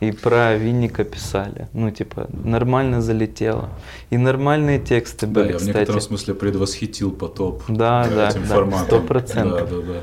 [0.00, 1.68] И про Винника писали.
[1.72, 3.70] Ну, типа, нормально залетело.
[4.10, 5.74] И нормальные тексты Да, были, я в кстати.
[5.76, 8.86] некотором смысле предвосхитил потоп Да, да, этим да, форматом.
[8.86, 9.70] сто процентов.
[9.70, 10.00] Да, да, да.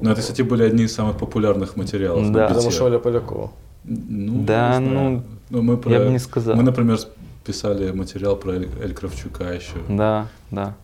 [0.00, 2.48] Но это, кстати, были одни из самых популярных материалов на Да.
[2.48, 3.50] Потому что Оля Полякова.
[3.84, 5.92] Ну, Да, ну, Ну, мы про...
[5.92, 6.56] я бы не сказал.
[6.56, 6.98] Мы, например,
[7.44, 9.76] писали материал про Эль, Эль Кравчука еще.
[9.88, 10.74] Да, да.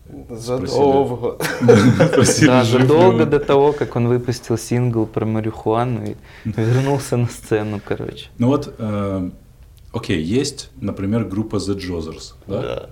[2.11, 7.81] Спросили, Да, задолго до того, как он выпустил сингл про марихуану и вернулся на сцену,
[7.83, 8.29] короче.
[8.37, 9.29] Ну вот, э,
[9.91, 12.61] окей, есть, например, группа The Jozzers, да?
[12.61, 12.89] Да.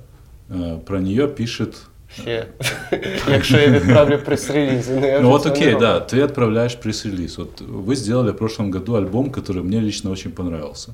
[0.49, 1.87] Э, про нее пишет...
[2.13, 2.47] Ще.
[3.31, 4.99] Якщо я відправлю прес-релізи.
[5.01, 7.37] Ну, Ну вот окей, да, ты отправляешь пресс-релиз.
[7.37, 10.93] Вот вы сделали в прошлом году альбом, который мне лично очень понравился.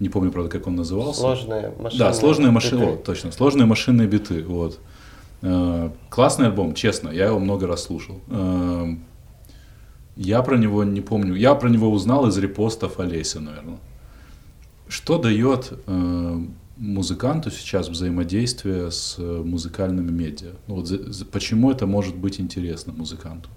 [0.00, 1.20] Не помню, правда, как он назывался.
[1.20, 2.04] Сложная машина.
[2.04, 4.78] Да, сложные машины, вот, точно, сложные машинные биты, вот.
[5.42, 8.14] Э, Классный альбом, честно, я его много раз слушал.
[8.30, 8.98] Эм,
[10.16, 13.78] Я про него не помню, я про него узнал из репостов Олеся, наверное.
[14.88, 16.38] Что дает э,
[16.81, 20.51] музыканту сейчас взаимодействие с э, музыкальными медиа?
[20.67, 23.49] Ну, вот за- за- почему это может быть интересно музыканту?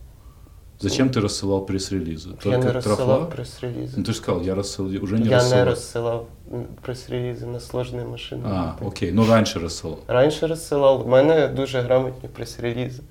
[0.83, 2.29] Зачем ты рассылал пресс-релизы?
[2.31, 2.91] Я Только не трафла?
[2.91, 3.95] розсилав прес-релізи.
[3.97, 5.55] Ну ты же сказал, я рассылал, уже не Я рассылал.
[5.55, 8.43] не розсилав м, прес-релізи на сложні машини.
[8.47, 9.97] А, окей, ну раньше рассылал.
[10.09, 11.07] Раніше розсилав.
[11.07, 13.03] У мене дуже грамотні прес-релізи.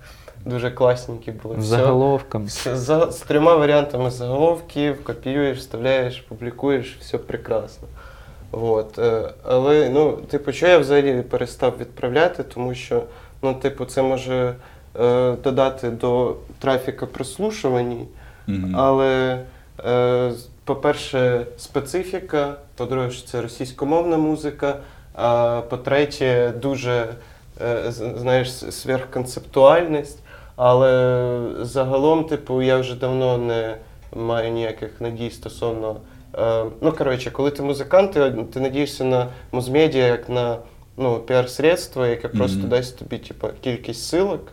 [0.45, 1.55] Дуже класненькі були.
[1.55, 2.45] С Все- заголовком.
[2.45, 7.87] все за- з трьома варіантами заголовків, копіюєш, вставляєш, публікуєш, все прекрасно.
[8.62, 8.98] От.
[8.98, 13.02] е, Але, ну, типу, що я взагалі перестав відправляти, тому що,
[13.42, 14.54] ну, типу, це може
[15.00, 18.06] е, додати до трафіка прослушувань,
[18.46, 18.76] Мгм.
[18.76, 19.40] але,
[19.86, 20.32] е,
[20.64, 24.76] по-перше, специфіка, по-друге, що це російськомовна музика,
[25.14, 27.08] а по-третє, дуже
[27.62, 30.18] е, знаєш, сверхконцептуальність.
[30.56, 31.30] Але
[31.60, 33.76] загалом, типу, я вже давно не
[34.16, 35.96] маю ніяких надій стосовно.
[36.38, 40.58] Е, ну, коротше, коли ти музикант, ти, ти надієшся на музмедіа як на
[40.96, 42.68] ну, піар-средство, яке просто Мгм.
[42.68, 44.52] дасть тобі типу, кількість силок,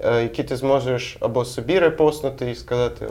[0.00, 3.06] е, які ти зможеш або собі репостнути і сказати.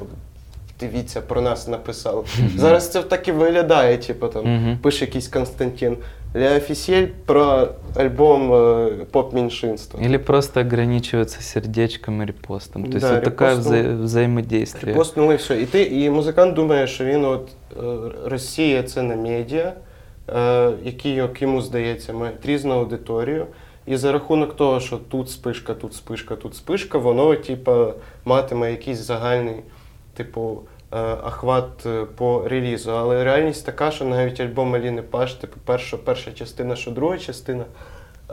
[0.84, 2.24] Дивіться, про нас написали.
[2.56, 5.98] Зараз це так і виглядає, типу там пише якийсь Константин.
[6.36, 10.00] Ля Офісель про альбом е, поп-меньшинства.
[10.06, 12.84] Или просто ограничиваться сердечком и репостом.
[12.84, 14.94] То есть Да, вот такое вза- взаимодействие.
[14.94, 15.62] Репостнули і все.
[15.62, 17.84] І, ти, і музикант думає, що він от е,
[18.26, 19.74] Росія це не медіа,
[20.30, 23.46] е, які, як йому здається, мають різну аудиторію.
[23.86, 27.94] І за рахунок того, що тут спишка, тут спишка, тут спишка, воно типа,
[28.26, 29.56] матиме якийсь загальний,
[30.14, 30.60] типу,
[31.02, 32.92] охват е, по релізу.
[32.92, 37.64] Але реальність така, що навіть альбом Аліни Паш, типу, перша, перша частина, що друга частина,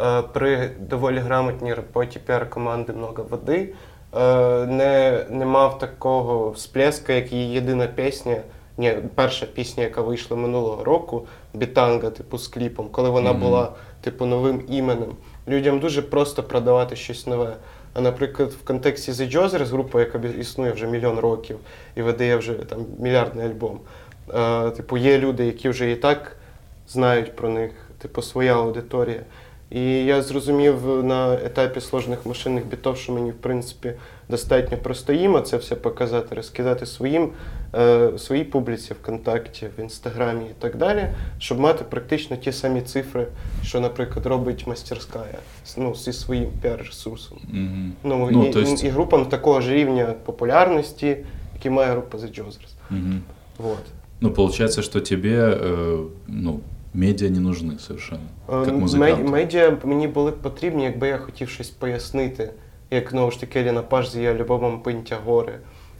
[0.01, 3.75] е, при доволі грамотній роботі піар-команди много води,
[4.17, 8.37] е, не, не мав такого всплеска, як її єдина пісня.
[8.79, 13.41] Ні, перша пісня, яка вийшла минулого року, Бітанга, типу, з кліпом, коли вона Мгм.
[13.41, 15.17] була типу новим іменем.
[15.49, 17.57] Людям дуже просто продавати щось нове.
[17.95, 21.59] А наприклад, в контексті The Jozers, група, яка існує вже мільйон років
[21.95, 23.81] і видає вже там мільярдний альбом.
[24.35, 26.37] Е, типу, є люди, які вже і так
[26.89, 29.23] знають про них, типу, своя аудиторія.
[29.71, 33.93] І я зрозумів на етапі сложних машинних бітов, що мені, в принципі,
[34.29, 37.29] достатньо просто їм це все показати, розкидати своїм,
[37.75, 41.07] е, своїй публіці ВКонтакті, в Інстаграмі і так далі,
[41.39, 43.27] щоб мати практично ті самі цифри,
[43.63, 45.21] що, наприклад, робить мастерська
[45.77, 47.39] ну, зі своїм піар-ресурсом.
[47.49, 47.93] Мгм.
[48.05, 51.17] Ну, Ну, і, есть- і групам такого ж рівня популярності,
[51.55, 52.75] які має група The Jozzers.
[52.91, 53.23] Мгм.
[53.59, 53.79] Вот.
[54.21, 56.61] Ну, получается, что тебе, э, ну,
[56.94, 58.98] медиа не нужны совершенно, как Е, музыканту.
[58.98, 62.50] мед- Медіа мені були б потрібні, якби я хотів щось пояснити,
[62.92, 65.54] як знову ж таки Еліна Паш з її альбомом Пинтя гори.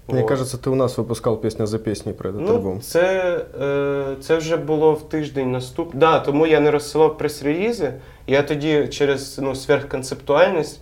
[0.08, 0.30] Мне Вот.
[0.30, 2.82] кажется, ты у нас выпускал песня за песней про этот Ну, альбом.
[2.82, 5.96] це, е, це вже було в тиждень наступ.
[5.96, 7.94] Да, тому я не розсилав прес-релізи.
[8.28, 10.80] Я тоді через ну, сверхконцептуальність,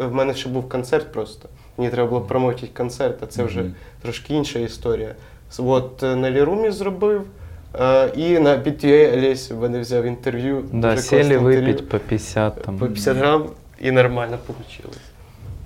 [0.00, 1.48] е, в мене ще був концерт просто.
[1.78, 3.74] Мені треба було промовити концерт, а це вже Мгм.
[4.02, 5.14] трошки інша історія.
[5.58, 7.22] От е, на Лірумі зробив.
[7.80, 10.64] е, І на BTA Олесі в мене взяв інтерв'ю.
[10.72, 11.86] Да, дуже сели класне выпить інтерв'ю.
[11.88, 12.78] по 50 там.
[12.78, 13.46] по 50 грам,
[13.80, 14.90] і нормально вийшло.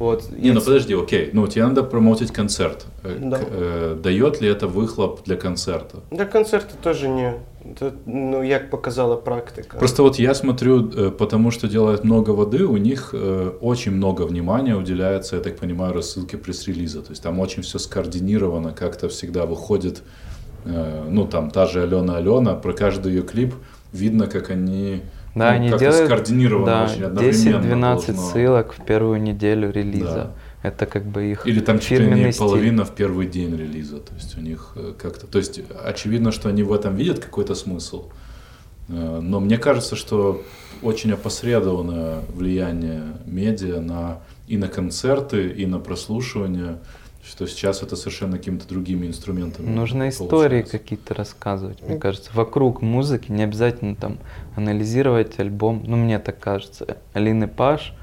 [0.03, 0.25] От.
[0.39, 1.31] Не, І ну це- подожди, окей.
[1.33, 2.87] Ну, тебе надо промоутить концерт.
[3.05, 3.37] Э, Да.
[3.39, 5.99] к- э, дает ли это выхлоп для концерта?
[6.11, 7.31] Для концерту теж ні.
[7.79, 9.79] Це, ну, як показала практика.
[9.79, 14.25] Просто вот я смотрю, э, потому что делают много воды, у них э, очень много
[14.27, 17.01] внимания уделяется, я так понимаю, рассылке пресс-релиза.
[17.03, 20.01] То есть там очень все скоординировано, как-то всегда выходит, э,
[20.66, 23.54] ну там та же Алена Алена, про каждый ее клип
[23.94, 25.02] видно, как они
[25.36, 28.14] Да, ну, они как-то делают скоординировано да, очень одновременно 10-12 должно.
[28.14, 30.32] ссылок в первую неделю релиза.
[30.64, 32.40] Это как бы их Или там чуть ли не стиль.
[32.40, 34.00] половина в первый день релиза.
[34.00, 35.28] То есть у них э, как-то...
[35.28, 38.10] То есть очевидно, что они в этом видят какой-то смысл.
[38.90, 40.42] Э, Но мне кажется, что
[40.82, 46.80] очень опосредованное влияние медиа на, и на концерты, и на прослушивание,
[47.26, 49.68] что сейчас это совершенно какими-то другими инструментами.
[49.68, 54.20] Нужно истории какие-то рассказывать, мне кажется, вокруг музыки, не обязательно там
[54.56, 55.84] анализировать альбом.
[55.86, 56.98] Ну, мне так кажется.
[57.14, 57.94] Алины Паш,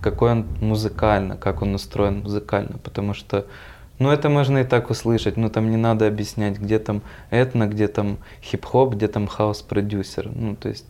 [0.00, 3.46] какой он музыкально, как он устроен музыкально, потому что
[3.98, 7.86] ну, это можно и так услышать, ну, там не надо объяснять, где там этно, где
[7.86, 10.30] там хип-хоп, где там хаос-продюсер.
[10.34, 10.86] Ну, то есть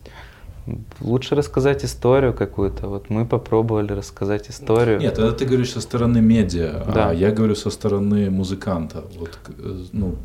[1.01, 2.87] лучше рассказать историю какую-то.
[2.87, 4.99] Вот мы попробовали рассказать историю.
[4.99, 7.09] Нет, это ты говоришь со стороны медиа, Да.
[7.09, 9.03] а я говорю со стороны музыканта.
[9.19, 10.15] Вот, э, ну,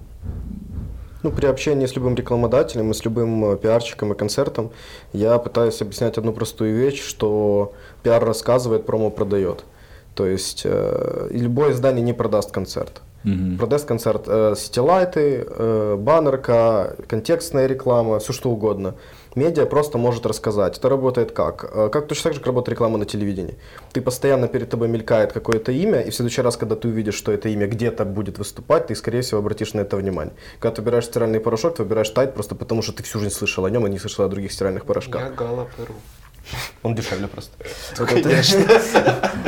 [1.24, 4.70] Ну, при общении с любым рекламодателем и с любым э, пиарщиком и концертом
[5.12, 7.72] я пытаюсь объяснять одну простую вещь, что
[8.04, 9.64] пиар рассказывает, промо продает.
[10.14, 13.02] То есть э, любое издание не продаст концерт.
[13.24, 13.58] Мгм.
[13.58, 18.94] Продест-концерт, э, сетилайты, э, баннерка, контекстная реклама, все что угодно.
[19.38, 20.78] Медиа просто может рассказать.
[20.78, 21.64] Это работает как?
[21.72, 23.56] Э, Как точно так же, как работает реклама на телевидении.
[23.92, 27.32] Ты постоянно перед тобой мелькает какое-то имя, и в следующий раз, когда ты увидишь, что
[27.32, 30.34] это имя где-то будет выступать, ты, скорее всего, обратишь на это внимание.
[30.58, 33.64] Когда ты выбираешь стиральный порошок, ты выбираешь Тайд просто потому, что ты всю жизнь слышал
[33.64, 35.20] о нем и не слышал о других стиральных порошках.
[35.20, 35.94] Я Гала Перу.
[36.82, 37.52] Он дешевле просто.
[37.96, 38.60] Конечно.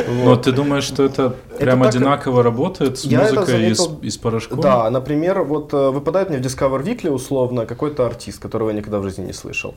[0.25, 3.71] Но ты думаешь, что это прям одинаково работает с музыкой
[4.03, 4.61] из порошков?
[4.61, 8.99] Да, например, вот э, выпадает мне в Discover Weekly условно какой-то артист, которого я никогда
[8.99, 9.75] в жизни не слышал.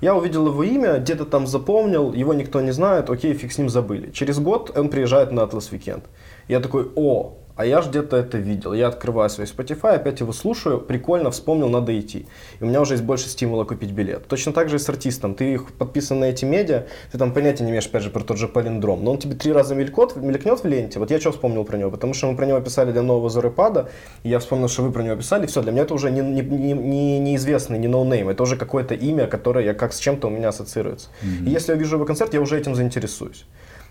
[0.00, 3.68] Я увидел его имя, где-то там запомнил, его никто не знает, окей, фиг с ним
[3.68, 4.10] забыли.
[4.10, 6.02] Через год он приезжает на Atlas Weekend.
[6.48, 8.74] Я такой, о, а я ж где-то это видел.
[8.74, 12.26] Я открываю свой Spotify, опять его слушаю, прикольно, вспомнил, надо идти.
[12.60, 14.28] И у меня уже есть больше стимула купить билет.
[14.28, 15.34] Точно так же и с артистом.
[15.34, 18.36] Ты их подписан на эти медиа, ты там понятия не имеешь, опять же, про тот
[18.36, 19.02] же Паліндром.
[19.02, 20.98] Но он тебе три раза мелькнет, мелькнет в ленте.
[20.98, 21.90] Вот я что вспомнил про него?
[21.90, 23.88] Потому что мы про него писали для нового Зорепада,
[24.22, 25.46] и я вспомнил, что вы про него писали.
[25.46, 28.28] Все, для меня это уже не, не, не, не- неизвестный, не no name.
[28.28, 31.08] Это уже какое-то имя, которое я как с чем-то у меня ассоциируется.
[31.46, 33.46] И если я вижу его концерт, я уже этим заинтересуюсь.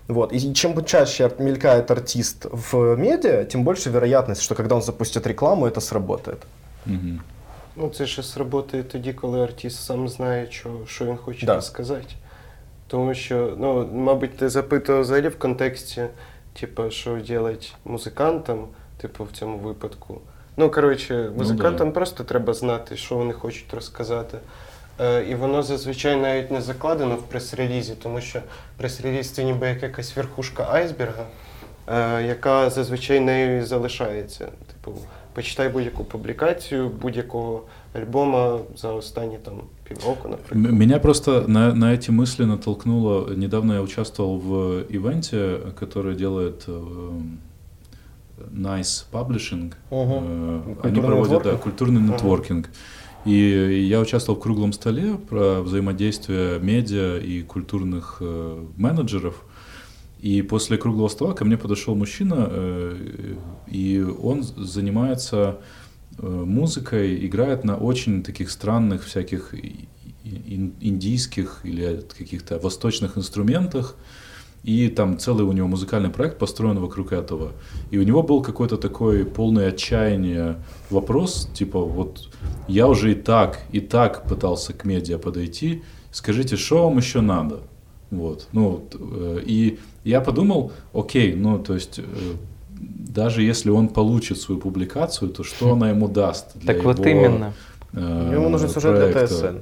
[0.09, 0.33] Вот.
[0.33, 5.67] И чем чаще мелькает артист в медиа, тем больше вероятность, что когда он запустит рекламу,
[5.67, 6.39] это сработает.
[6.87, 7.21] Мгм.
[7.77, 11.55] Ну, це ще сработає тоді, коли артист сам знає, що, що він хоче Да.
[11.55, 12.15] розказати.
[12.87, 16.05] Тому що, ну, мабуть, ти запитував взагалі в контексті,
[16.61, 18.67] типу, що робити музикантам,
[19.01, 20.21] типу, в цьому випадку.
[20.57, 24.39] Ну, коротше, музикантам просто треба знати, що вони хочуть розказати.
[25.01, 28.41] Е, і воно зазвичай навіть не закладено в прес-релізі, тому що
[28.77, 31.27] прес-реліз це ніби як якась верхушка айсберга,
[31.89, 34.45] е, яка зазвичай нею і залишається.
[34.45, 34.99] Типу,
[35.35, 37.63] почитай будь-яку публікацію будь-якого
[37.95, 39.55] альбома за останні там
[39.89, 40.67] півроку, наприклад.
[40.67, 43.29] М- Меня просто на, на эти мысли натолкнуло.
[43.37, 46.73] Недавно я участвовал в ивенте, который делает э,
[48.55, 49.73] Nice Publishing.
[49.91, 50.13] Мгм.
[50.13, 51.61] Э, Культурный Они проводят да, нетворкинг?
[51.63, 52.13] культурный Ага.
[52.13, 52.69] нетворкинг.
[53.26, 59.44] И я участвовал в круглом столе про взаимодействие медиа и культурных э, менеджеров.
[60.20, 63.36] И после круглого стола ко мне подошел мужчина, э,
[63.68, 65.60] и он занимается
[66.20, 69.56] э, музыкой, играет на очень таких странных всяких
[70.24, 73.96] индийских или каких-то восточных инструментах.
[74.66, 77.52] И там целый у него музыкальный проект построен вокруг этого.
[77.92, 80.56] И у него был какой-то такой полный отчаяния
[80.90, 82.30] вопрос, типа вот
[82.68, 87.60] я уже и так, и так пытался к медиа подойти, скажите, что вам еще надо?
[88.10, 92.04] Вот, ну, вот, э, и я подумал, окей, ну, то есть, э,
[92.80, 96.58] даже если он получит свою публикацию, то что она ему даст?
[96.58, 97.54] для Так вот его, именно.
[97.94, 99.28] э, Ему нужен сюжет для проекта?
[99.28, 99.58] ТСН.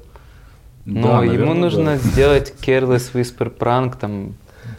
[0.85, 1.97] Ну, Да, ему наверное, нужно да.
[1.97, 4.35] сделать careless whisper prank, там,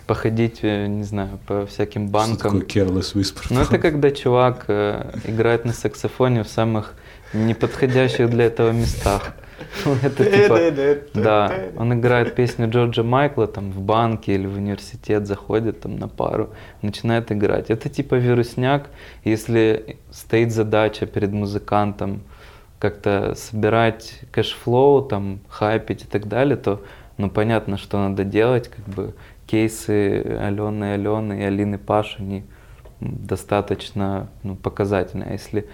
[0.07, 2.61] походить, э, не знаю, по всяким Что банкам.
[2.61, 3.47] такое careless whisper?
[3.51, 6.95] Ну, это когда чувак э, играет на саксофоне в самых
[7.33, 9.35] неподходящих для этого местах.
[10.03, 15.81] Это типа, да, он играет песню Джорджа Майкла там в банке или в университет, заходит
[15.81, 16.51] там на пару,
[16.83, 17.71] начинает играть.
[17.71, 18.89] Это типа вирусняк,
[19.25, 22.23] если стоит задача перед музыкантом
[22.79, 26.83] как-то собирать cash flow, там, хайпить и так далее, то
[27.17, 29.15] ну понятно, что надо делать, как бы
[29.47, 32.45] кейсы Алены Алены и Алины Паш, они
[33.01, 35.25] достаточно ну, показательны.
[35.25, 35.67] А если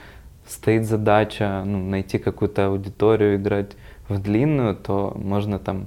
[0.47, 3.73] стоит задача ну, найти какую-то аудиторию, играть
[4.09, 5.87] в длинную, то можно там,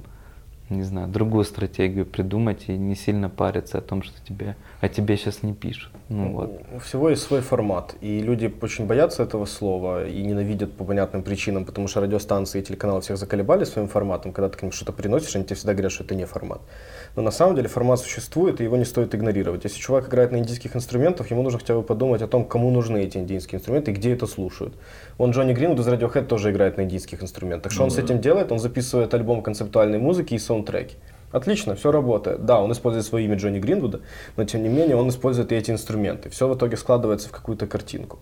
[0.70, 5.16] не знаю, другую стратегию придумать и не сильно париться о том, что тебе, о тебе
[5.16, 5.90] сейчас не пишут.
[6.10, 6.60] Ну вот.
[6.74, 11.22] У всего есть свой формат, и люди очень боятся этого слова и ненавидят по понятным
[11.22, 14.32] причинам, потому что радиостанции и телеканалы всех заколебали своим форматом.
[14.32, 16.60] Когда ты к ним что-то приносишь, они тебе всегда говорят, что это не формат.
[17.16, 19.64] Но на самом деле формат существует, и его не стоит игнорировать.
[19.64, 22.98] Если чувак играет на индийских инструментах, ему нужно хотя бы подумать о том, кому нужны
[22.98, 24.74] эти индийские инструменты и где это слушают.
[25.16, 27.72] Вон Джонни Гринвуд из Radiohead тоже играет на индийских инструментах.
[27.72, 28.02] Что Ну он с да.
[28.02, 28.52] этим делает?
[28.52, 30.96] Он записывает альбом концептуальной музыки и саундтреки.
[31.34, 32.44] Отлично, все работает.
[32.44, 34.02] Да, он использует свое имя Джонни Гринвуда,
[34.36, 36.30] но тем не менее он использует и эти инструменты.
[36.30, 38.20] Все в итоге складывается в какую-то картинку.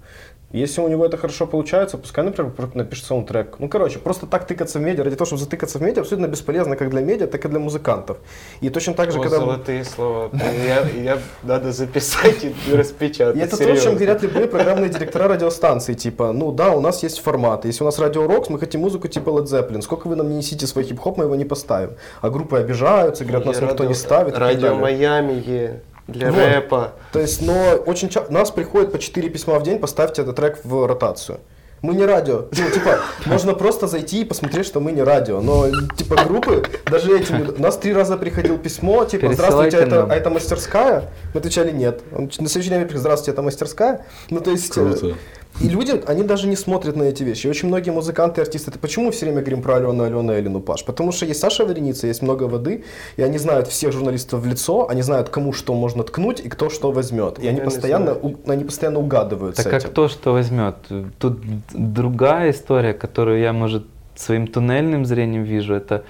[0.53, 3.55] Если у него это хорошо получается, пускай, например, про- напишет саундтрек.
[3.59, 6.77] Ну, короче, просто так тыкаться в медиа, ради того, чтобы затыкаться в медиа, абсолютно бесполезно
[6.77, 8.15] как для медиа, так и для музыкантов.
[8.61, 9.37] И точно так же, О, когда...
[9.39, 10.29] золотые слова.
[10.65, 13.35] Я, я надо записать и распечатать.
[13.35, 13.83] И это то, серьезно.
[13.83, 15.95] чем говорят любые программные директора радиостанций.
[15.95, 17.65] Типа, ну да, у нас есть формат.
[17.65, 19.81] Если у нас радио Рокс, мы хотим музыку типа Led Zeppelin.
[19.81, 21.89] Сколько вы нам не несите свой хип-хоп, мы его не поставим.
[22.21, 24.27] А группы обижаются, говорят, нас Є никто не радіо- ставит.
[24.29, 24.79] и так Радіо далее.
[24.81, 25.73] Майами є
[26.12, 26.38] для Вот.
[26.48, 26.92] репа.
[27.12, 30.60] То есть, но очень часто нас приходит по 4 письма в день, поставьте этот трек
[30.64, 31.40] в ротацию.
[31.82, 32.44] Мы не радио.
[32.56, 35.40] Ну, типа, можно просто зайти и посмотреть, что мы не радио.
[35.40, 37.42] Но, типа, группы, даже этими...
[37.58, 41.10] У нас три раза приходило письмо, типа, здравствуйте, это, а это мастерская?
[41.34, 42.00] Мы отвечали, нет.
[42.16, 44.06] Он на следующий день здравствуйте, это мастерская?
[44.30, 44.70] Ну, то есть...
[44.70, 45.16] э, Круто.
[45.60, 47.46] И люди, они даже не смотрят на эти вещи.
[47.46, 50.32] И очень многие музыканты и артисты, это почему мы все время говорим про Алену, Алену
[50.32, 50.84] и Элену Паш?
[50.84, 52.84] Потому что есть Саша Вареница, есть много воды,
[53.16, 56.70] и они знают всех журналистов в лицо, они знают, кому что можно ткнуть и кто
[56.70, 57.38] что возьмет.
[57.38, 59.90] И Я они постоянно, у- они постоянно угадывают Так этим.
[59.90, 60.76] кто что возьмет?
[61.18, 61.40] Тут
[61.72, 66.04] другая история, которую я, может, своим туннельным зрением вижу, это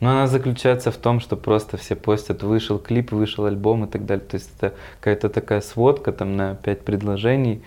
[0.00, 4.06] но она заключается в том, что просто все постят, вышел клип, вышел альбом и так
[4.06, 4.24] далее.
[4.24, 7.62] То есть это какая-то такая сводка там на пять предложений,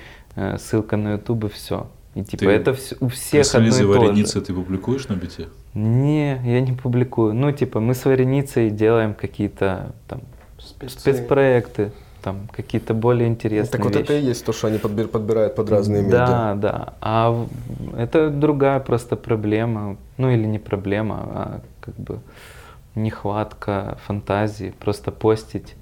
[0.58, 1.88] ссылка на YouTube и все.
[2.16, 3.84] И типа Ты это вс- у всех одно и.
[3.84, 5.48] Вареницы ты публикуешь на бите?
[5.74, 7.34] Не, я не публикую.
[7.34, 10.22] Ну, типа, мы с Вареницей делаем какие-то там
[10.60, 11.00] Спецы.
[11.00, 14.04] спецпроекты, там какие-то более интересные Так вот вещи.
[14.04, 16.18] это и есть то, что они подбир- подбирают под разные медиа.
[16.28, 16.94] Да, да.
[17.02, 17.48] А
[17.98, 19.98] это другая просто проблема.
[20.18, 22.20] Ну или не проблема, а как бы
[22.96, 24.74] нехватка фантазии.
[24.80, 25.76] Просто постить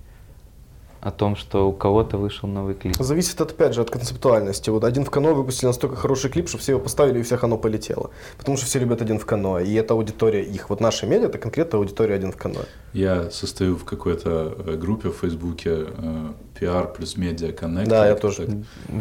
[1.01, 2.95] о том, что у кого-то вышел новый клип.
[2.99, 4.69] Зависит, опять же, от концептуальности.
[4.69, 7.43] Вот один в Кано выпустили настолько хороший клип, что все его поставили, и у всех
[7.43, 8.11] оно полетело.
[8.37, 10.69] Потому что все любят один в Кано, и это аудитория их.
[10.69, 12.59] Вот наши медиа, это конкретно аудитория один в Кано.
[12.93, 17.89] Я состою в какой-то э, группе в Фейсбуке э, PR плюс медиа коннект.
[17.89, 18.47] Да, я тоже.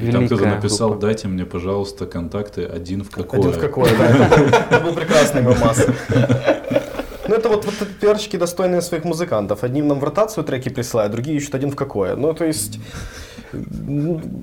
[0.01, 1.07] И там кто-то написал, группа.
[1.07, 3.41] дайте мне, пожалуйста, контакты один в какое.
[3.41, 4.09] Один в какое, да.
[4.09, 5.87] Это, это был прекрасный мемас.
[7.31, 9.63] Ну, это вот, вот пиарщики, достойные своих музыкантов.
[9.63, 12.17] Одним нам в ротацию треки присылают, другие ищут один в какое.
[12.17, 12.81] Ну, то есть,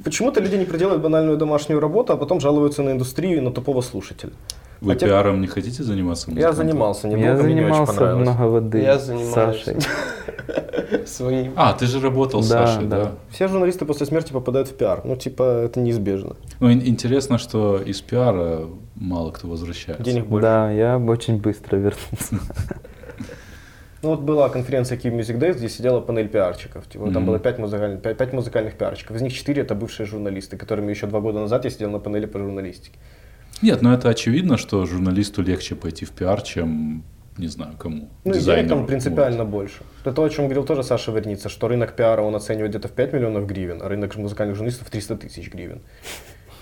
[0.05, 3.81] почему-то люди не проделают банальную домашнюю работу, а потом жалуются на индустрию и на тупого
[3.81, 4.31] слушателя.
[4.81, 6.29] Вы А те- пиаром не хотите заниматься?
[6.31, 8.27] Я занимался недолго, Я мне не очень занимался понравилось.
[8.29, 9.33] много воды Я занимаюсь.
[9.33, 9.75] Сашей.
[11.05, 11.53] Своим.
[11.55, 13.03] А, ты же работал с Да, Сашей, да.
[13.05, 13.11] да?
[13.29, 15.01] Все журналисты после смерти попадают в пиар.
[15.03, 16.35] Ну, типа, это неизбежно.
[16.59, 20.03] Ну, ин- интересно, что из пиара мало кто возвращается.
[20.03, 20.43] Денег больше.
[20.43, 22.35] Да, я очень быстро вернулся.
[24.03, 26.87] Ну, вот была конференция Key Music Days, где сидела панель пиарщиков.
[26.87, 27.25] Типа, Там Мгм.
[27.25, 29.15] было пять, музыкальных, пять, пять музыкальных пиарщиков.
[29.17, 32.27] Из них четыре это бывшие журналисты, которыми еще два года назад я сидел на панели
[32.27, 32.95] по журналистике.
[33.61, 37.03] Нет, ну это очевидно, что журналисту легче пойти в пиар, чем,
[37.37, 38.09] не знаю, кому.
[38.23, 38.69] Ну, Дизайнеру.
[38.69, 39.83] там принципиально больше.
[40.01, 42.91] Это то, о чем говорил тоже Саша Верница, что рынок пиара он оценивает где-то в
[42.91, 45.81] 5 миллионов гривен, а рынок музыкальных журналистов в 300 тысяч гривен.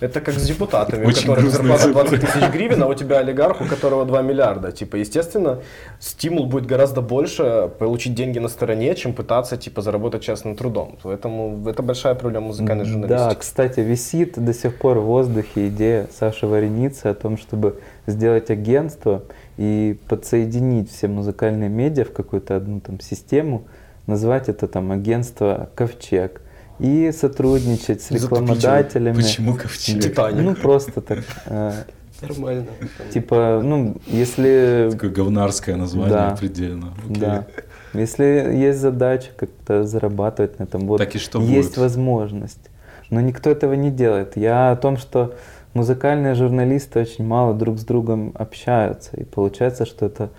[0.02, 2.28] Это как с депутатами, у Очень которых грустные зарплата цифры.
[2.28, 4.72] 20 тысяч гривен, а у тебя олигарх, у которого 2 миллиарда.
[4.72, 5.62] Типа, естественно,
[6.00, 10.98] стимул будет гораздо больше получить деньги на стороне, чем пытаться, типа, заработать частным трудом.
[11.04, 13.30] Поэтому это большая проблема музыкальной журналистики.
[13.30, 18.50] Да, кстати, висит до сих пор в воздухе идея Саши Вареницы о том, чтобы сделать
[18.50, 19.24] агентство
[19.58, 23.64] и подсоединить все музыкальные медиа в какую-то одну там систему,
[24.08, 26.42] назвать это там агентство «Ковчег»
[26.80, 29.16] и сотрудничать с рекламодателями.
[29.16, 30.02] Почему ковчег?
[30.02, 30.44] Титаник.
[30.44, 31.24] Ну, просто так.
[31.46, 31.72] э,
[32.22, 32.66] Нормально.
[33.14, 34.90] Типа, ну, если...
[34.92, 36.36] Такое говнарское название Да.
[36.40, 36.94] предельно.
[37.06, 37.18] Окей.
[37.18, 37.46] Да.
[37.94, 41.78] Если есть задача как-то зарабатывать на этом, вот Так и что есть будет?
[41.78, 42.70] возможность.
[43.10, 44.36] Но никто этого не делает.
[44.36, 45.36] Я о том, что
[45.74, 49.16] музыкальные журналисты очень мало друг с другом общаются.
[49.18, 50.30] И получается, что это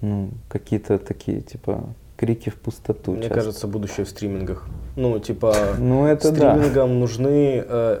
[0.00, 1.84] ну, какие-то такие, типа,
[2.18, 3.12] крики в пустоту.
[3.12, 3.34] Мне часто.
[3.34, 4.66] кажется, будущее в стримингах.
[4.96, 6.36] Ну, типа, Ну, это да.
[6.56, 7.64] стримингам нужны...
[7.66, 8.00] э,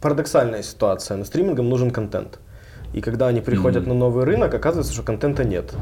[0.00, 2.38] парадоксальная ситуация, но стримингам нужен контент.
[2.92, 3.88] И когда они приходят Мгм.
[3.88, 5.74] на новый рынок, оказывается, что контента нет.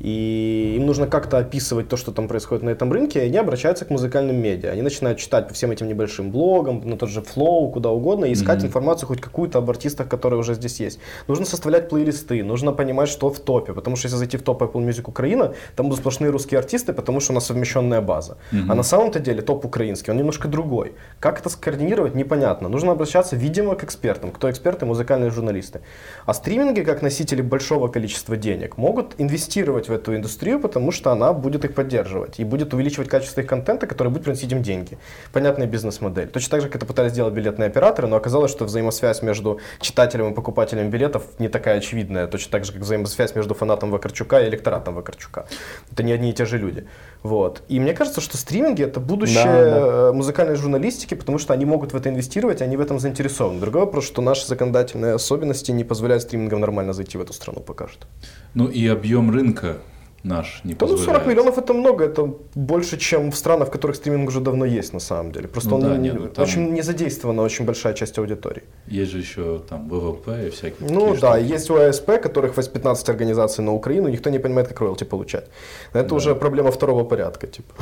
[0.00, 3.84] И им нужно как-то описывать то, что там происходит на этом рынке, и они обращаются
[3.84, 4.70] к музыкальным медиа.
[4.70, 8.32] Они начинают читать по всем этим небольшим блогам, на тот же Flow, куда угодно, и
[8.32, 8.68] искать Мгм.
[8.68, 11.00] информацию хоть какую-то об артистах, которые уже здесь есть.
[11.28, 14.82] Нужно составлять плейлисты, нужно понимать, что в топе, потому что если зайти в топ Apple
[14.88, 18.38] Music Украина, там будут сплошные русские артисты, потому что у нас совмещенная база.
[18.52, 18.72] Мгм.
[18.72, 20.92] А на самом-то деле топ украинский, он немножко другой.
[21.18, 22.70] Как это скоординировать, непонятно.
[22.70, 24.30] Нужно обращаться, видимо, к экспертам.
[24.30, 24.86] Кто эксперты?
[24.86, 25.80] Музыкальные журналисты.
[26.24, 31.32] А стриминги, как носители большого количества денег, могут инвестировать в эту индустрию, потому что она
[31.32, 34.96] будет их поддерживать и будет увеличивать качество их контента, который будет приносить им деньги.
[35.32, 36.28] Понятная бизнес-модель.
[36.28, 40.32] Точно так же, как это пытались сделать билетные операторы, но оказалось, что взаимосвязь между читателем
[40.32, 42.26] и покупателем билетов не такая очевидная.
[42.26, 45.46] Точно так же, как взаимосвязь между фанатом Вакарчука и электоратом Вакарчука.
[45.92, 46.86] Это не одни и те же люди.
[47.22, 47.62] Вот.
[47.68, 49.76] И мне кажется, что стриминги это будущее Да, да.
[50.08, 53.60] э, музыкальной журналистики, потому что они могут в это инвестировать, они в этом заинтересованы.
[53.60, 57.88] Другой вопрос, что наши законодательные особенности не позволяют стримингам нормально зайти в эту страну пока
[57.88, 58.06] что.
[58.54, 59.76] Ну и объем рынка
[60.22, 61.26] наш не Да, ну 40 позволяет.
[61.26, 65.00] миллионов это много, это больше, чем в странах, в которых стриминг уже давно есть на
[65.00, 65.48] самом деле.
[65.48, 68.62] Просто Ну он да, не- ну там- очень не задействована очень большая часть аудитории.
[68.86, 71.52] Есть же еще там ВВП и всякие Ну такие да, штуки.
[71.52, 75.46] есть ОАСП, которых 15 организаций на Украину, никто не понимает, как роялти получать.
[75.94, 76.14] Это Да.
[76.16, 77.74] уже проблема второго порядка, типа.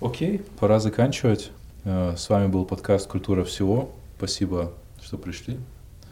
[0.00, 1.50] Окей, пора заканчивать.
[1.84, 3.88] Э, С вами был подкаст «Культура всего».
[4.18, 4.70] Спасибо,
[5.02, 5.58] что пришли.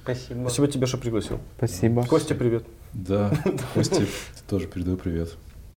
[0.03, 0.41] Спасибо.
[0.49, 1.39] Спасибо тебе, что пригласил.
[1.59, 2.05] Спасибо.
[2.07, 2.65] Костя, привет.
[2.93, 3.33] Да,
[3.75, 4.07] Косте
[4.49, 5.37] тоже передаю привет.